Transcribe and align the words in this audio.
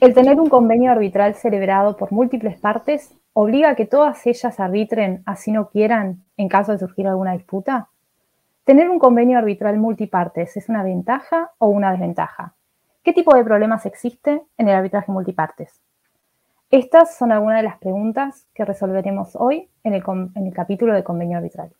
El 0.00 0.14
tener 0.14 0.40
un 0.40 0.48
convenio 0.48 0.90
arbitral 0.90 1.34
celebrado 1.34 1.94
por 1.98 2.10
múltiples 2.10 2.58
partes 2.58 3.14
obliga 3.34 3.68
a 3.68 3.74
que 3.74 3.84
todas 3.84 4.26
ellas 4.26 4.58
arbitren 4.58 5.22
así 5.26 5.52
no 5.52 5.68
quieran 5.68 6.24
en 6.38 6.48
caso 6.48 6.72
de 6.72 6.78
surgir 6.78 7.06
alguna 7.06 7.34
disputa. 7.34 7.90
¿Tener 8.64 8.88
un 8.88 8.98
convenio 8.98 9.36
arbitral 9.36 9.76
multipartes 9.76 10.56
es 10.56 10.70
una 10.70 10.82
ventaja 10.82 11.50
o 11.58 11.68
una 11.68 11.90
desventaja? 11.90 12.54
¿Qué 13.02 13.12
tipo 13.12 13.36
de 13.36 13.44
problemas 13.44 13.84
existe 13.84 14.42
en 14.56 14.68
el 14.68 14.74
arbitraje 14.74 15.12
multipartes? 15.12 15.82
Estas 16.70 17.18
son 17.18 17.30
algunas 17.30 17.58
de 17.58 17.64
las 17.64 17.76
preguntas 17.76 18.46
que 18.54 18.64
resolveremos 18.64 19.36
hoy 19.36 19.68
en 19.84 19.92
el, 19.92 20.02
en 20.34 20.46
el 20.46 20.54
capítulo 20.54 20.94
de 20.94 21.04
convenio 21.04 21.36
arbitral. 21.36 21.72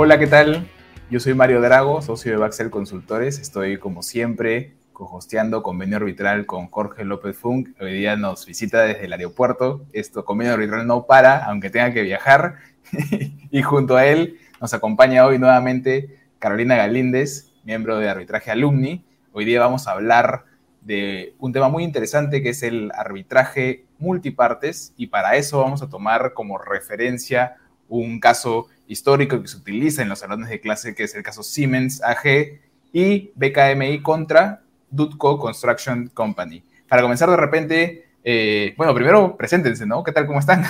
Hola, 0.00 0.16
¿qué 0.16 0.28
tal? 0.28 0.64
Yo 1.10 1.18
soy 1.18 1.34
Mario 1.34 1.60
Drago, 1.60 2.00
socio 2.02 2.30
de 2.30 2.38
Baxel 2.38 2.70
Consultores. 2.70 3.40
Estoy, 3.40 3.78
como 3.78 4.04
siempre, 4.04 4.76
co-hosteando 4.92 5.64
convenio 5.64 5.96
arbitral 5.96 6.46
con 6.46 6.68
Jorge 6.68 7.04
López 7.04 7.36
Funk. 7.36 7.70
Hoy 7.80 7.94
día 7.94 8.14
nos 8.14 8.46
visita 8.46 8.82
desde 8.82 9.06
el 9.06 9.12
aeropuerto. 9.12 9.84
Esto, 9.92 10.24
convenio 10.24 10.54
arbitral 10.54 10.86
no 10.86 11.06
para, 11.06 11.44
aunque 11.46 11.68
tenga 11.68 11.92
que 11.92 12.02
viajar. 12.02 12.58
y 13.50 13.62
junto 13.62 13.96
a 13.96 14.06
él 14.06 14.38
nos 14.60 14.72
acompaña 14.72 15.26
hoy 15.26 15.40
nuevamente 15.40 16.20
Carolina 16.38 16.76
Galíndez, 16.76 17.50
miembro 17.64 17.98
de 17.98 18.08
Arbitraje 18.08 18.52
Alumni. 18.52 19.04
Hoy 19.32 19.46
día 19.46 19.58
vamos 19.58 19.88
a 19.88 19.92
hablar 19.94 20.44
de 20.80 21.34
un 21.40 21.52
tema 21.52 21.70
muy 21.70 21.82
interesante 21.82 22.40
que 22.40 22.50
es 22.50 22.62
el 22.62 22.92
arbitraje 22.94 23.84
multipartes 23.98 24.94
y 24.96 25.08
para 25.08 25.34
eso 25.34 25.58
vamos 25.58 25.82
a 25.82 25.88
tomar 25.88 26.34
como 26.34 26.56
referencia 26.56 27.56
un 27.88 28.20
caso 28.20 28.68
histórico 28.88 29.40
que 29.40 29.48
se 29.48 29.58
utiliza 29.58 30.02
en 30.02 30.08
los 30.08 30.18
salones 30.18 30.48
de 30.48 30.60
clase, 30.60 30.94
que 30.94 31.04
es 31.04 31.14
el 31.14 31.22
caso 31.22 31.42
Siemens 31.42 32.02
AG 32.02 32.58
y 32.92 33.30
BKMI 33.34 34.02
contra 34.02 34.62
Dutco 34.90 35.38
Construction 35.38 36.08
Company. 36.08 36.64
Para 36.88 37.02
comenzar 37.02 37.28
de 37.30 37.36
repente, 37.36 38.06
eh, 38.24 38.74
bueno, 38.76 38.94
primero 38.94 39.36
preséntense, 39.36 39.86
¿no? 39.86 40.02
¿Qué 40.02 40.12
tal? 40.12 40.26
¿Cómo 40.26 40.40
están? 40.40 40.64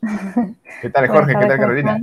¿Qué 0.82 0.90
tal 0.90 1.08
Jorge? 1.08 1.34
¿Qué 1.40 1.46
tal 1.46 1.58
Carolina? 1.58 2.00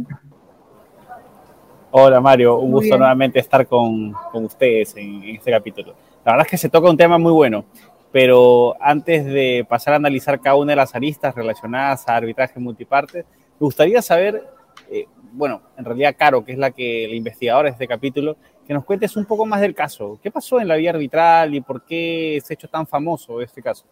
Hola 1.92 2.20
Mario, 2.20 2.58
un 2.58 2.72
gusto 2.72 2.98
nuevamente 2.98 3.40
estar 3.40 3.66
con, 3.68 4.14
ustedes 4.34 4.98
en, 4.98 5.24
en, 5.24 5.36
este 5.36 5.52
capítulo. 5.52 5.96
La 6.26 6.34
verdad 6.34 6.48
es 6.48 6.52
que 6.52 6.58
se 6.58 6.68
toca 6.68 6.90
un 6.90 6.98
tema 6.98 7.18
muy 7.18 7.32
bueno, 7.32 7.64
pero 8.12 8.76
antes 8.82 9.24
de 9.24 9.66
pasar 9.70 9.94
a 9.94 9.98
analizar 9.98 10.42
cada 10.42 10.58
una 10.58 10.74
de 10.74 10.78
las 10.78 10.94
aristas 10.94 11.34
relacionadas 11.36 12.06
a 12.10 12.18
arbitraje 12.18 12.60
multiparte, 12.60 13.20
me 13.20 13.60
gustaría 13.60 14.02
saber 14.02 14.55
eh, 14.90 15.08
bueno, 15.34 15.62
en 15.78 15.86
realidad 15.86 16.16
Caro, 16.18 16.44
que 16.44 16.54
es 16.54 16.58
la 16.58 16.72
que 16.72 17.08
la 17.08 17.16
investigadora 17.16 17.70
de 17.70 17.74
este 17.74 17.88
capítulo, 17.88 18.38
que 18.66 18.74
nos 18.74 18.86
cuentes 18.86 19.16
un 19.16 19.26
poco 19.26 19.46
más 19.46 19.62
del 19.62 19.76
caso. 19.76 20.20
¿Qué 20.22 20.32
pasó 20.32 20.60
en 20.60 20.68
la 20.68 20.76
vía 20.76 20.92
arbitral 20.92 21.54
y 21.54 21.62
por 21.62 21.86
qué 21.86 22.42
se 22.44 22.54
ha 22.54 22.56
hecho 22.56 22.70
tan 22.70 22.88
famoso 22.88 23.42
este 23.42 23.62
caso? 23.62 23.86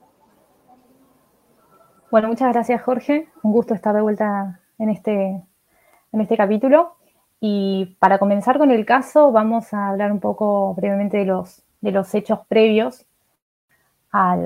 Bueno, 2.09 2.27
muchas 2.27 2.53
gracias 2.53 2.81
Jorge. 2.81 3.27
Un 3.41 3.52
gusto 3.52 3.73
estar 3.73 3.94
de 3.94 4.02
vuelta 4.02 4.61
en 4.80 4.89
este, 4.89 5.41
en 6.11 6.22
este 6.22 6.38
capítulo. 6.38 6.95
Y 7.39 7.97
para 8.00 8.19
comenzar 8.19 8.57
con 8.57 8.72
el 8.72 8.85
caso, 8.85 9.31
vamos 9.31 9.73
a 9.73 9.89
hablar 9.89 10.11
un 10.11 10.19
poco 10.19 10.73
brevemente 10.75 11.17
de 11.17 11.25
los, 11.25 11.63
de 11.81 11.91
los 11.91 12.13
hechos 12.16 12.39
previos 12.47 13.05
a 14.11 14.38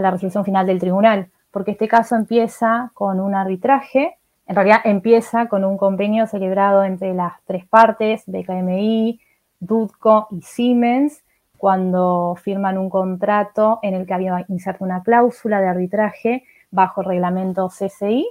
la 0.00 0.10
resolución 0.10 0.44
final 0.44 0.66
del 0.66 0.80
tribunal, 0.80 1.30
porque 1.52 1.70
este 1.70 1.88
caso 1.88 2.16
empieza 2.16 2.90
con 2.94 3.20
un 3.20 3.34
arbitraje 3.34 4.17
en 4.48 4.56
realidad 4.56 4.80
empieza 4.84 5.46
con 5.46 5.62
un 5.64 5.76
convenio 5.76 6.26
celebrado 6.26 6.82
entre 6.82 7.12
las 7.12 7.34
tres 7.44 7.66
partes, 7.66 8.24
BKMI, 8.26 9.20
Dudco 9.60 10.26
y 10.30 10.40
Siemens, 10.40 11.22
cuando 11.58 12.34
firman 12.42 12.78
un 12.78 12.88
contrato 12.88 13.78
en 13.82 13.92
el 13.92 14.06
que 14.06 14.14
había 14.14 14.46
inserto 14.48 14.84
una 14.84 15.02
cláusula 15.02 15.60
de 15.60 15.68
arbitraje 15.68 16.44
bajo 16.70 17.02
el 17.02 17.08
reglamento 17.08 17.68
CCI 17.68 18.26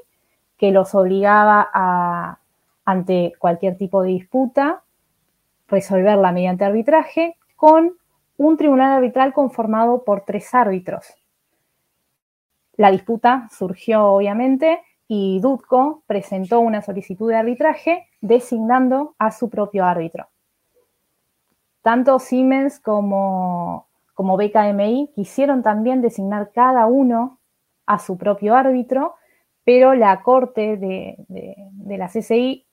que 0.58 0.72
los 0.72 0.96
obligaba 0.96 1.70
a, 1.72 2.40
ante 2.84 3.34
cualquier 3.38 3.78
tipo 3.78 4.02
de 4.02 4.10
disputa, 4.10 4.82
resolverla 5.68 6.32
mediante 6.32 6.66
arbitraje 6.66 7.36
con 7.56 7.94
un 8.38 8.58
tribunal 8.58 8.94
arbitral 8.94 9.34
conformado 9.34 10.04
por 10.04 10.22
tres 10.22 10.52
árbitros. 10.56 11.14
La 12.76 12.90
disputa 12.90 13.50
surgió, 13.52 14.06
obviamente, 14.06 14.80
y 15.08 15.40
Dudco 15.40 16.04
presentó 16.06 16.60
una 16.60 16.82
solicitud 16.82 17.30
de 17.30 17.38
arbitraje 17.38 18.08
designando 18.22 19.16
a 19.18 19.32
su 19.32 19.50
propio 19.50 19.86
árbitro. 19.86 20.28
Tanto 21.82 22.20
Siemens 22.20 22.80
como, 22.80 23.88
como 24.14 24.36
BKMI 24.36 25.12
quisieron 25.16 25.64
también 25.64 26.02
designar 26.02 26.52
cada 26.52 26.86
uno 26.88 27.40
a 27.86 28.00
su 28.00 28.18
propio 28.18 28.56
árbitro, 28.56 29.16
pero 29.64 29.94
la 29.94 30.22
corte 30.22 30.76
de, 30.76 31.18
la 31.98 32.08
CCI 32.08 32.66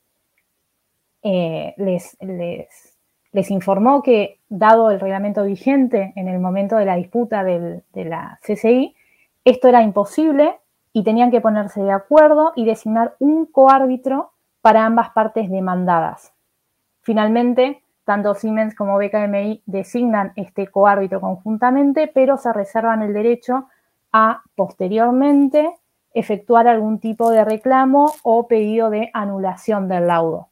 eh, 1.23 1.75
les, 1.77 2.17
les, 2.21 3.51
informó 3.51 4.03
que, 4.03 4.41
dado 4.49 4.91
el 4.91 4.99
reglamento 4.99 5.45
vigente 5.45 6.13
en 6.17 6.29
el 6.29 6.41
momento 6.41 6.77
de 6.77 6.85
la 6.85 6.97
disputa 6.97 7.45
de 7.45 7.83
la 7.93 8.39
CCI, 8.43 8.95
esto 9.45 9.69
era 9.69 9.83
imposible 9.83 10.59
y 10.95 11.03
tenían 11.03 11.31
que 11.33 11.43
ponerse 11.43 11.83
de 11.83 11.93
acuerdo 11.93 12.53
y 12.55 12.65
designar 12.65 13.17
un 13.19 13.45
coárbitro 13.47 14.31
para 14.63 14.87
ambas 14.87 15.11
partes 15.11 15.51
demandadas. 15.51 16.33
Finalmente, 17.03 17.83
tanto 18.05 18.35
Siemens 18.35 18.75
como 18.75 18.97
BKMI 18.97 19.63
designan 19.67 20.33
este 20.37 20.69
coárbitro 20.69 21.21
conjuntamente, 21.21 22.07
pero 22.07 22.39
se 22.39 22.53
reservan 22.53 23.03
el 23.03 23.13
derecho 23.13 23.67
a 24.13 24.43
posteriormente 24.55 25.75
efectuar 26.15 26.69
algún 26.69 27.01
tipo 27.01 27.29
de 27.31 27.45
reclamo 27.45 28.13
o 28.23 28.47
pedido 28.47 28.89
de 28.89 29.11
anulación 29.13 29.89
del 29.89 30.07
laudo. 30.07 30.49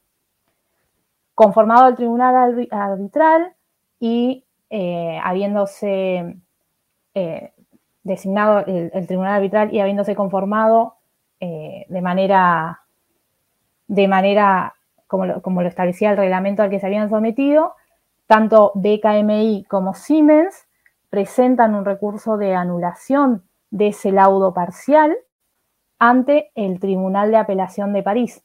Conformado 1.36 1.86
el 1.86 1.94
tribunal 1.94 2.66
arbitral 2.72 3.54
y 4.00 4.44
eh, 4.70 5.20
habiéndose 5.22 6.36
eh, 7.14 7.53
designado 8.02 8.64
el, 8.66 9.06
tribunal 9.06 9.34
arbitral 9.34 9.72
y 9.72 9.80
habiéndose 9.80 10.14
conformado 10.14 10.94
eh, 11.40 11.86
de 11.88 12.00
manera, 12.00 12.82
de 13.86 14.08
manera 14.08 14.74
como 15.06 15.26
lo, 15.26 15.42
como 15.42 15.62
lo 15.62 15.68
establecía 15.68 16.10
el 16.10 16.16
reglamento 16.16 16.62
al 16.62 16.70
que 16.70 16.80
se 16.80 16.86
habían 16.86 17.10
sometido, 17.10 17.74
tanto 18.26 18.72
BKMI 18.74 19.64
como 19.68 19.94
Siemens 19.94 20.66
presentan 21.10 21.74
un 21.74 21.84
recurso 21.84 22.38
de 22.38 22.54
anulación 22.54 23.44
de 23.70 23.88
ese 23.88 24.12
laudo 24.12 24.54
parcial 24.54 25.14
ante 25.98 26.50
el 26.54 26.80
Tribunal 26.80 27.30
de 27.30 27.36
Apelación 27.36 27.92
de 27.92 28.02
París. 28.02 28.42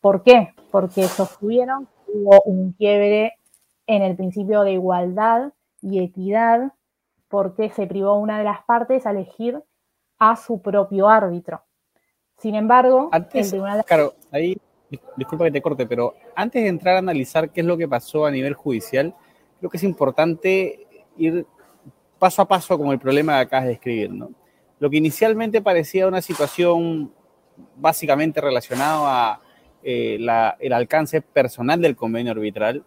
¿Por 0.00 0.22
qué? 0.22 0.54
Porque 0.70 1.04
sostuvieron 1.04 1.86
que 1.86 2.12
hubo 2.12 2.42
un 2.42 2.72
quiebre 2.72 3.32
en 3.86 4.02
el 4.02 4.16
principio 4.16 4.62
de 4.62 4.72
igualdad 4.72 5.52
y 5.80 6.00
equidad 6.00 6.72
porque 7.32 7.70
se 7.70 7.86
privó 7.86 8.18
una 8.18 8.36
de 8.36 8.44
las 8.44 8.62
partes 8.64 9.06
a 9.06 9.10
elegir 9.10 9.58
a 10.18 10.36
su 10.36 10.60
propio 10.60 11.08
árbitro. 11.08 11.62
Sin 12.36 12.54
embargo, 12.54 13.08
el 13.10 13.26
tribunal... 13.26 13.82
Claro, 13.86 14.12
ahí, 14.30 14.58
disculpa 15.16 15.46
que 15.46 15.52
te 15.52 15.62
corte, 15.62 15.86
pero 15.86 16.12
antes 16.36 16.62
de 16.62 16.68
entrar 16.68 16.96
a 16.96 16.98
analizar 16.98 17.48
qué 17.48 17.62
es 17.62 17.66
lo 17.66 17.78
que 17.78 17.88
pasó 17.88 18.26
a 18.26 18.30
nivel 18.30 18.52
judicial, 18.52 19.14
creo 19.58 19.70
que 19.70 19.78
es 19.78 19.82
importante 19.82 20.86
ir 21.16 21.46
paso 22.18 22.42
a 22.42 22.46
paso 22.46 22.76
con 22.76 22.88
el 22.88 22.98
problema 22.98 23.36
que 23.36 23.40
acabas 23.40 23.64
de 23.64 23.70
describir, 23.70 24.12
¿no? 24.12 24.30
Lo 24.78 24.90
que 24.90 24.98
inicialmente 24.98 25.62
parecía 25.62 26.06
una 26.06 26.20
situación 26.20 27.14
básicamente 27.76 28.42
relacionada 28.42 29.32
a 29.32 29.40
eh, 29.82 30.18
el 30.60 30.72
alcance 30.74 31.22
personal 31.22 31.80
del 31.80 31.96
convenio 31.96 32.32
arbitral 32.32 32.84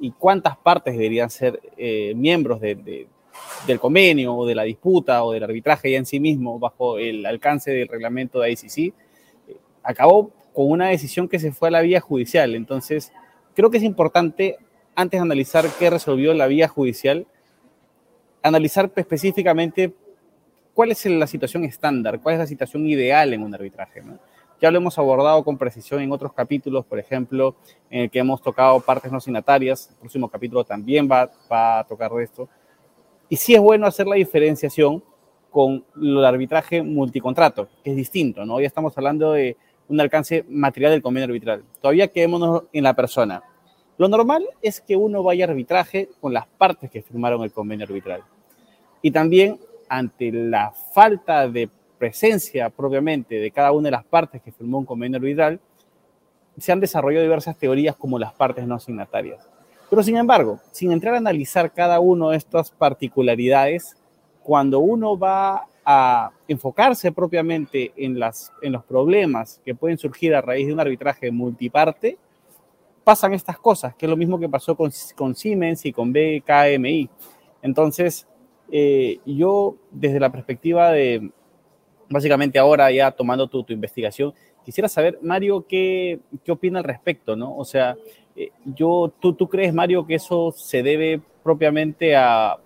y 0.00 0.10
cuántas 0.10 0.56
partes 0.56 0.94
deberían 0.94 1.30
ser 1.30 1.60
eh, 1.76 2.14
miembros 2.16 2.60
de, 2.60 3.06
del 3.66 3.80
convenio 3.80 4.34
o 4.34 4.46
de 4.46 4.54
la 4.54 4.62
disputa 4.62 5.24
o 5.24 5.32
del 5.32 5.42
arbitraje 5.42 5.90
ya 5.90 5.98
en 5.98 6.06
sí 6.06 6.20
mismo 6.20 6.58
bajo 6.58 6.98
el 6.98 7.24
alcance 7.26 7.70
del 7.70 7.88
reglamento 7.88 8.40
de 8.40 8.52
ICC, 8.52 8.78
eh, 8.78 8.92
acabó 9.82 10.30
con 10.52 10.70
una 10.70 10.88
decisión 10.88 11.28
que 11.28 11.38
se 11.38 11.52
fue 11.52 11.68
a 11.68 11.72
la 11.72 11.80
vía 11.82 12.00
judicial. 12.00 12.54
Entonces, 12.54 13.12
creo 13.54 13.70
que 13.70 13.78
es 13.78 13.82
importante, 13.82 14.56
antes 14.94 15.18
de 15.18 15.22
analizar 15.22 15.66
qué 15.78 15.90
resolvió 15.90 16.32
la 16.34 16.46
vía 16.46 16.68
judicial, 16.68 17.26
analizar 18.42 18.90
específicamente 18.96 19.92
cuál 20.72 20.92
es 20.92 21.04
la 21.06 21.26
situación 21.26 21.64
estándar, 21.64 22.20
cuál 22.20 22.34
es 22.34 22.38
la 22.38 22.46
situación 22.46 22.86
ideal 22.86 23.32
en 23.32 23.42
un 23.42 23.54
arbitraje. 23.54 24.02
Ya 24.60 24.70
lo 24.70 24.78
hemos 24.78 24.98
abordado 24.98 25.44
con 25.44 25.58
precisión 25.58 26.00
en 26.00 26.12
otros 26.12 26.32
capítulos, 26.32 26.84
por 26.86 26.98
ejemplo, 26.98 27.56
en 27.90 28.02
el 28.02 28.10
que 28.10 28.18
hemos 28.18 28.40
tocado 28.40 28.80
partes 28.80 29.12
no 29.12 29.20
signatarias. 29.20 29.90
El 29.90 29.96
próximo 29.96 30.28
capítulo 30.28 30.64
también 30.64 31.08
va, 31.10 31.30
va 31.50 31.80
a 31.80 31.84
tocar 31.84 32.10
de 32.12 32.24
esto. 32.24 32.48
Y 33.28 33.36
sí 33.36 33.54
es 33.54 33.60
bueno 33.60 33.86
hacer 33.86 34.06
la 34.06 34.16
diferenciación 34.16 35.02
con 35.50 35.84
el 36.00 36.24
arbitraje 36.24 36.82
multicontrato, 36.82 37.68
que 37.82 37.90
es 37.90 37.96
distinto, 37.96 38.44
¿no? 38.44 38.60
Ya 38.60 38.66
estamos 38.66 38.96
hablando 38.96 39.32
de 39.32 39.56
un 39.88 40.00
alcance 40.00 40.44
material 40.48 40.92
del 40.92 41.02
convenio 41.02 41.26
arbitral. 41.26 41.64
Todavía 41.80 42.08
quedémonos 42.08 42.64
en 42.72 42.84
la 42.84 42.94
persona. 42.94 43.42
Lo 43.98 44.08
normal 44.08 44.46
es 44.60 44.80
que 44.80 44.96
uno 44.96 45.22
vaya 45.22 45.46
a 45.46 45.48
arbitraje 45.48 46.10
con 46.20 46.34
las 46.34 46.46
partes 46.46 46.90
que 46.90 47.02
firmaron 47.02 47.42
el 47.42 47.52
convenio 47.52 47.86
arbitral. 47.86 48.22
Y 49.00 49.10
también 49.10 49.58
ante 49.88 50.30
la 50.32 50.72
falta 50.92 51.48
de 51.48 51.70
presencia 51.98 52.70
propiamente 52.70 53.36
de 53.36 53.50
cada 53.50 53.72
una 53.72 53.86
de 53.86 53.92
las 53.92 54.04
partes 54.04 54.42
que 54.42 54.52
firmó 54.52 54.78
un 54.78 54.84
convenio 54.84 55.18
arbitral, 55.18 55.60
se 56.58 56.72
han 56.72 56.80
desarrollado 56.80 57.22
diversas 57.22 57.56
teorías 57.56 57.96
como 57.96 58.18
las 58.18 58.32
partes 58.34 58.66
no 58.66 58.78
signatarias. 58.78 59.48
Pero 59.88 60.02
sin 60.02 60.16
embargo, 60.16 60.58
sin 60.72 60.92
entrar 60.92 61.14
a 61.14 61.18
analizar 61.18 61.72
cada 61.72 62.00
una 62.00 62.30
de 62.30 62.36
estas 62.36 62.70
particularidades, 62.70 63.96
cuando 64.42 64.80
uno 64.80 65.18
va 65.18 65.66
a 65.84 66.30
enfocarse 66.48 67.12
propiamente 67.12 67.92
en, 67.96 68.18
las, 68.18 68.52
en 68.60 68.72
los 68.72 68.84
problemas 68.84 69.60
que 69.64 69.74
pueden 69.74 69.98
surgir 69.98 70.34
a 70.34 70.40
raíz 70.40 70.66
de 70.66 70.72
un 70.72 70.80
arbitraje 70.80 71.30
multiparte, 71.30 72.18
pasan 73.04 73.34
estas 73.34 73.58
cosas, 73.58 73.94
que 73.94 74.06
es 74.06 74.10
lo 74.10 74.16
mismo 74.16 74.38
que 74.40 74.48
pasó 74.48 74.76
con, 74.76 74.90
con 75.14 75.36
Siemens 75.36 75.86
y 75.86 75.92
con 75.92 76.12
BKMI. 76.12 77.08
Entonces, 77.62 78.26
eh, 78.72 79.20
yo 79.24 79.76
desde 79.92 80.18
la 80.18 80.32
perspectiva 80.32 80.90
de, 80.90 81.30
básicamente 82.08 82.58
ahora 82.58 82.90
ya 82.90 83.12
tomando 83.12 83.46
tu, 83.46 83.62
tu 83.62 83.72
investigación, 83.72 84.34
quisiera 84.66 84.88
saber, 84.88 85.20
Mario, 85.22 85.64
¿qué, 85.66 86.18
qué 86.44 86.50
opina 86.50 86.80
al 86.80 86.84
respecto? 86.84 87.36
¿no? 87.36 87.56
O 87.56 87.64
sea, 87.64 87.96
eh, 88.34 88.50
yo, 88.64 89.12
¿tú, 89.20 89.32
¿tú 89.32 89.48
crees, 89.48 89.72
Mario, 89.72 90.04
que 90.04 90.16
eso 90.16 90.50
se 90.50 90.82
debe 90.82 91.20
propiamente 91.44 92.16
a 92.16 92.56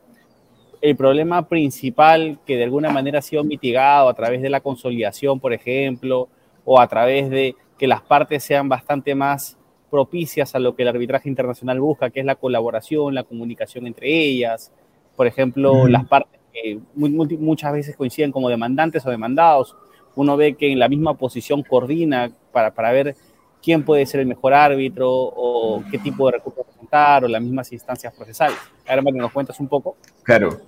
el 0.80 0.96
problema 0.96 1.46
principal 1.46 2.38
que 2.46 2.56
de 2.56 2.64
alguna 2.64 2.88
manera 2.88 3.18
ha 3.18 3.22
sido 3.22 3.44
mitigado 3.44 4.08
a 4.08 4.14
través 4.14 4.40
de 4.40 4.48
la 4.48 4.62
consolidación, 4.62 5.38
por 5.38 5.52
ejemplo, 5.52 6.28
o 6.64 6.80
a 6.80 6.88
través 6.88 7.28
de 7.28 7.54
que 7.78 7.86
las 7.86 8.00
partes 8.00 8.42
sean 8.42 8.70
bastante 8.70 9.14
más 9.14 9.58
propicias 9.90 10.54
a 10.54 10.58
lo 10.58 10.74
que 10.74 10.82
el 10.82 10.88
arbitraje 10.88 11.28
internacional 11.28 11.80
busca, 11.80 12.08
que 12.08 12.20
es 12.20 12.26
la 12.26 12.36
colaboración, 12.36 13.14
la 13.14 13.24
comunicación 13.24 13.86
entre 13.86 14.08
ellas. 14.08 14.72
Por 15.16 15.26
ejemplo, 15.26 15.86
las 15.86 16.06
partes 16.06 16.40
que 16.50 16.78
muchas 16.94 17.72
veces 17.74 17.94
coinciden 17.94 18.32
como 18.32 18.48
demandantes 18.48 19.04
o 19.04 19.10
demandados. 19.10 19.76
Uno 20.20 20.36
ve 20.36 20.54
que 20.54 20.70
en 20.70 20.78
la 20.78 20.88
misma 20.88 21.14
posición 21.14 21.62
coordina 21.62 22.30
para, 22.52 22.72
para 22.74 22.92
ver 22.92 23.16
quién 23.62 23.84
puede 23.84 24.06
ser 24.06 24.20
el 24.20 24.26
mejor 24.26 24.54
árbitro 24.54 25.08
o 25.10 25.82
qué 25.90 25.98
tipo 25.98 26.26
de 26.26 26.38
recursos 26.38 26.64
presentar 26.66 27.24
o 27.24 27.28
las 27.28 27.42
mismas 27.42 27.72
instancias 27.72 28.14
procesales. 28.14 28.56
Ahora, 28.88 29.02
que 29.02 29.12
nos 29.12 29.32
cuentas 29.32 29.58
un 29.60 29.68
poco. 29.68 29.96
Claro. 30.22 30.60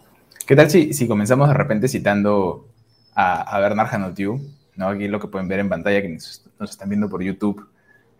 ¿Qué 0.46 0.56
tal 0.56 0.70
si, 0.70 0.92
si 0.92 1.06
comenzamos 1.06 1.48
de 1.48 1.54
repente 1.54 1.88
citando 1.88 2.68
a, 3.14 3.42
a 3.42 3.60
Bernard 3.60 3.94
Hanotiu? 3.94 4.40
¿no? 4.76 4.88
Aquí 4.88 5.08
lo 5.08 5.20
que 5.20 5.28
pueden 5.28 5.48
ver 5.48 5.60
en 5.60 5.68
pantalla, 5.68 6.02
que 6.02 6.08
nos, 6.08 6.42
están 6.60 6.88
viendo 6.88 7.08
por 7.08 7.22
YouTube, 7.22 7.68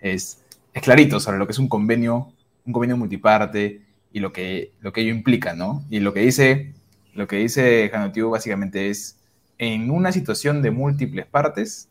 es 0.00 0.43
es 0.73 0.82
clarito 0.82 1.20
sobre 1.20 1.38
lo 1.38 1.46
que 1.46 1.52
es 1.52 1.58
un 1.58 1.69
convenio, 1.69 2.32
un 2.64 2.73
convenio 2.73 2.96
multiparte 2.96 3.82
y 4.12 4.20
lo 4.20 4.32
que, 4.32 4.73
lo 4.81 4.93
que 4.93 5.02
ello 5.02 5.11
implica, 5.11 5.55
¿no? 5.55 5.84
Y 5.90 6.00
lo 6.00 6.12
que 6.14 6.20
dice, 6.20 6.73
lo 7.14 7.26
que 7.26 7.37
dice 7.37 7.88
Janotiu 7.90 8.31
básicamente 8.31 8.88
es, 8.88 9.19
en 9.64 9.93
una 9.93 10.11
situación 10.11 10.61
de 10.61 10.73
múltiples 10.73 11.25
partes, 11.25 11.88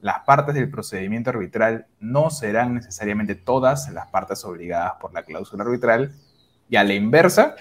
las 0.00 0.20
partes 0.20 0.54
del 0.54 0.70
procedimiento 0.70 1.28
arbitral 1.28 1.86
no 2.00 2.30
serán 2.30 2.76
necesariamente 2.76 3.34
todas 3.34 3.90
las 3.92 4.06
partes 4.06 4.42
obligadas 4.46 4.94
por 4.98 5.12
la 5.12 5.22
cláusula 5.22 5.64
arbitral 5.64 6.14
y 6.70 6.76
a 6.76 6.84
la 6.84 6.94
inversa, 6.94 7.56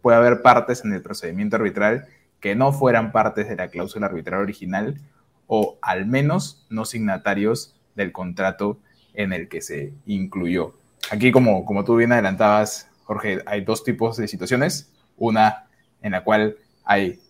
puede 0.00 0.16
haber 0.16 0.40
partes 0.40 0.82
en 0.82 0.94
el 0.94 1.02
procedimiento 1.02 1.56
arbitral 1.56 2.06
que 2.40 2.54
no 2.54 2.72
fueran 2.72 3.12
partes 3.12 3.50
de 3.50 3.56
la 3.56 3.68
cláusula 3.68 4.06
arbitral 4.06 4.40
original 4.40 4.98
o 5.46 5.76
al 5.82 6.06
menos 6.06 6.66
no 6.70 6.86
signatarios 6.86 7.78
del 7.96 8.12
contrato 8.12 8.78
en 9.12 9.34
el 9.34 9.50
que 9.50 9.60
se 9.60 9.92
incluyó. 10.06 10.72
Aquí, 11.10 11.32
como, 11.32 11.66
como 11.66 11.84
tú 11.84 11.96
bien 11.96 12.12
adelantabas, 12.12 12.88
Jorge, 13.04 13.42
hay 13.44 13.60
dos 13.60 13.84
tipos 13.84 14.16
de 14.16 14.26
situaciones. 14.26 14.90
Una 15.18 15.66
en 16.00 16.12
la 16.12 16.24
cual 16.24 16.56
hay 16.84 17.20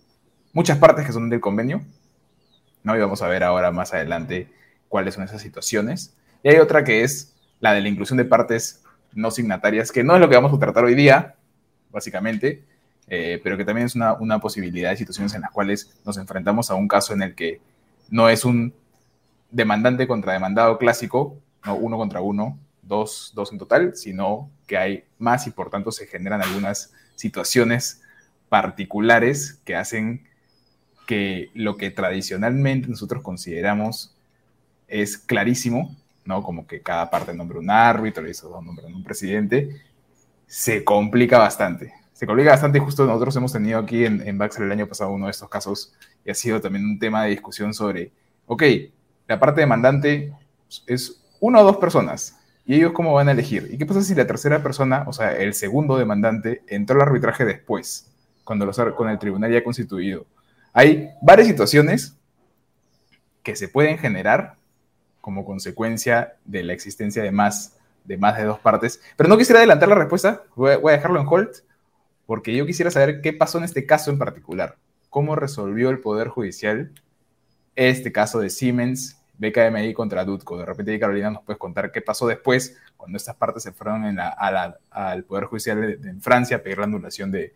muchas 0.52 0.78
partes 0.78 1.06
que 1.06 1.12
son 1.12 1.28
del 1.30 1.40
convenio, 1.40 1.82
¿no? 2.82 2.96
Y 2.96 3.00
vamos 3.00 3.22
a 3.22 3.28
ver 3.28 3.44
ahora 3.44 3.70
más 3.70 3.92
adelante 3.92 4.50
cuáles 4.88 5.14
son 5.14 5.24
esas 5.24 5.42
situaciones. 5.42 6.14
Y 6.42 6.48
hay 6.48 6.56
otra 6.56 6.84
que 6.84 7.02
es 7.02 7.34
la 7.60 7.72
de 7.72 7.80
la 7.80 7.88
inclusión 7.88 8.16
de 8.16 8.24
partes 8.24 8.82
no 9.12 9.30
signatarias, 9.30 9.90
que 9.90 10.04
no 10.04 10.14
es 10.14 10.20
lo 10.20 10.28
que 10.28 10.36
vamos 10.36 10.52
a 10.52 10.58
tratar 10.58 10.84
hoy 10.84 10.94
día, 10.94 11.34
básicamente, 11.90 12.64
eh, 13.08 13.40
pero 13.42 13.56
que 13.56 13.64
también 13.64 13.86
es 13.86 13.94
una, 13.94 14.14
una 14.14 14.38
posibilidad 14.38 14.90
de 14.90 14.96
situaciones 14.96 15.34
en 15.34 15.40
las 15.40 15.50
cuales 15.50 15.98
nos 16.04 16.18
enfrentamos 16.18 16.70
a 16.70 16.74
un 16.74 16.88
caso 16.88 17.14
en 17.14 17.22
el 17.22 17.34
que 17.34 17.60
no 18.10 18.28
es 18.28 18.44
un 18.44 18.74
demandante 19.50 20.06
contra 20.06 20.34
demandado 20.34 20.78
clásico, 20.78 21.36
no 21.64 21.74
uno 21.74 21.96
contra 21.96 22.20
uno, 22.20 22.58
dos, 22.82 23.32
dos 23.34 23.52
en 23.52 23.58
total, 23.58 23.96
sino 23.96 24.50
que 24.66 24.76
hay 24.76 25.04
más 25.18 25.46
y 25.46 25.50
por 25.50 25.70
tanto 25.70 25.90
se 25.90 26.06
generan 26.06 26.42
algunas 26.42 26.92
situaciones 27.14 28.02
particulares 28.48 29.60
que 29.64 29.76
hacen 29.76 30.27
que 31.08 31.50
lo 31.54 31.78
que 31.78 31.90
tradicionalmente 31.90 32.86
nosotros 32.86 33.22
consideramos 33.22 34.14
es 34.88 35.16
clarísimo, 35.16 35.96
¿no? 36.26 36.42
Como 36.42 36.66
que 36.66 36.82
cada 36.82 37.08
parte 37.08 37.32
nombra 37.32 37.58
un 37.58 37.70
árbitro 37.70 38.28
y 38.28 38.32
dos 38.32 38.62
nombran 38.62 38.94
un 38.94 39.02
presidente, 39.02 39.80
se 40.46 40.84
complica 40.84 41.38
bastante. 41.38 41.94
Se 42.12 42.26
complica 42.26 42.50
bastante 42.50 42.76
y 42.76 42.82
justo 42.82 43.06
nosotros 43.06 43.34
hemos 43.36 43.54
tenido 43.54 43.78
aquí 43.78 44.04
en, 44.04 44.20
en 44.28 44.36
Baxter 44.36 44.64
el 44.64 44.72
año 44.72 44.86
pasado 44.86 45.10
uno 45.10 45.24
de 45.24 45.30
estos 45.30 45.48
casos 45.48 45.94
y 46.26 46.30
ha 46.30 46.34
sido 46.34 46.60
también 46.60 46.84
un 46.84 46.98
tema 46.98 47.24
de 47.24 47.30
discusión 47.30 47.72
sobre, 47.72 48.12
ok, 48.46 48.64
la 49.26 49.40
parte 49.40 49.62
demandante 49.62 50.34
es 50.86 51.22
una 51.40 51.60
o 51.60 51.64
dos 51.64 51.78
personas. 51.78 52.36
¿Y 52.66 52.74
ellos 52.74 52.92
cómo 52.92 53.14
van 53.14 53.30
a 53.30 53.32
elegir? 53.32 53.66
¿Y 53.72 53.78
qué 53.78 53.86
pasa 53.86 54.02
si 54.02 54.14
la 54.14 54.26
tercera 54.26 54.62
persona, 54.62 55.04
o 55.06 55.14
sea, 55.14 55.34
el 55.34 55.54
segundo 55.54 55.96
demandante, 55.96 56.60
entró 56.66 56.96
al 56.96 57.08
arbitraje 57.08 57.46
después, 57.46 58.10
cuando 58.44 58.66
los, 58.66 58.78
con 58.94 59.08
el 59.08 59.18
tribunal 59.18 59.50
ya 59.50 59.64
constituido? 59.64 60.26
Hay 60.72 61.10
varias 61.22 61.48
situaciones 61.48 62.16
que 63.42 63.56
se 63.56 63.68
pueden 63.68 63.98
generar 63.98 64.56
como 65.20 65.44
consecuencia 65.44 66.36
de 66.44 66.62
la 66.62 66.72
existencia 66.72 67.22
de 67.22 67.30
más 67.30 67.74
de, 68.04 68.16
más 68.16 68.36
de 68.36 68.44
dos 68.44 68.58
partes. 68.58 69.00
Pero 69.16 69.28
no 69.28 69.36
quisiera 69.36 69.60
adelantar 69.60 69.88
la 69.88 69.94
respuesta, 69.94 70.42
voy 70.56 70.72
a, 70.72 70.96
dejarlo 70.96 71.20
en 71.20 71.26
hold, 71.28 71.50
porque 72.26 72.56
yo 72.56 72.66
quisiera 72.66 72.90
saber 72.90 73.20
qué 73.20 73.32
pasó 73.32 73.58
en 73.58 73.64
este 73.64 73.86
caso 73.86 74.10
en 74.10 74.18
particular. 74.18 74.76
¿Cómo 75.10 75.36
resolvió 75.36 75.90
el 75.90 76.00
Poder 76.00 76.28
Judicial 76.28 76.92
este 77.76 78.10
caso 78.10 78.40
de 78.40 78.50
Siemens 78.50 79.18
BKMI 79.38 79.94
contra 79.94 80.24
Dutco. 80.24 80.58
De 80.58 80.66
repente, 80.66 80.98
Carolina, 80.98 81.30
nos 81.30 81.44
puedes 81.44 81.58
contar 81.58 81.92
qué 81.92 82.02
pasó 82.02 82.26
después, 82.26 82.76
cuando 82.96 83.16
estas 83.16 83.36
partes 83.36 83.62
se 83.62 83.72
fueron 83.72 84.18
al 84.18 85.24
Poder 85.24 85.44
Judicial 85.44 85.98
en 86.04 86.20
Francia 86.20 86.56
a 86.56 86.60
pedir 86.60 86.78
la 86.78 86.84
anulación 86.84 87.30
de, 87.30 87.54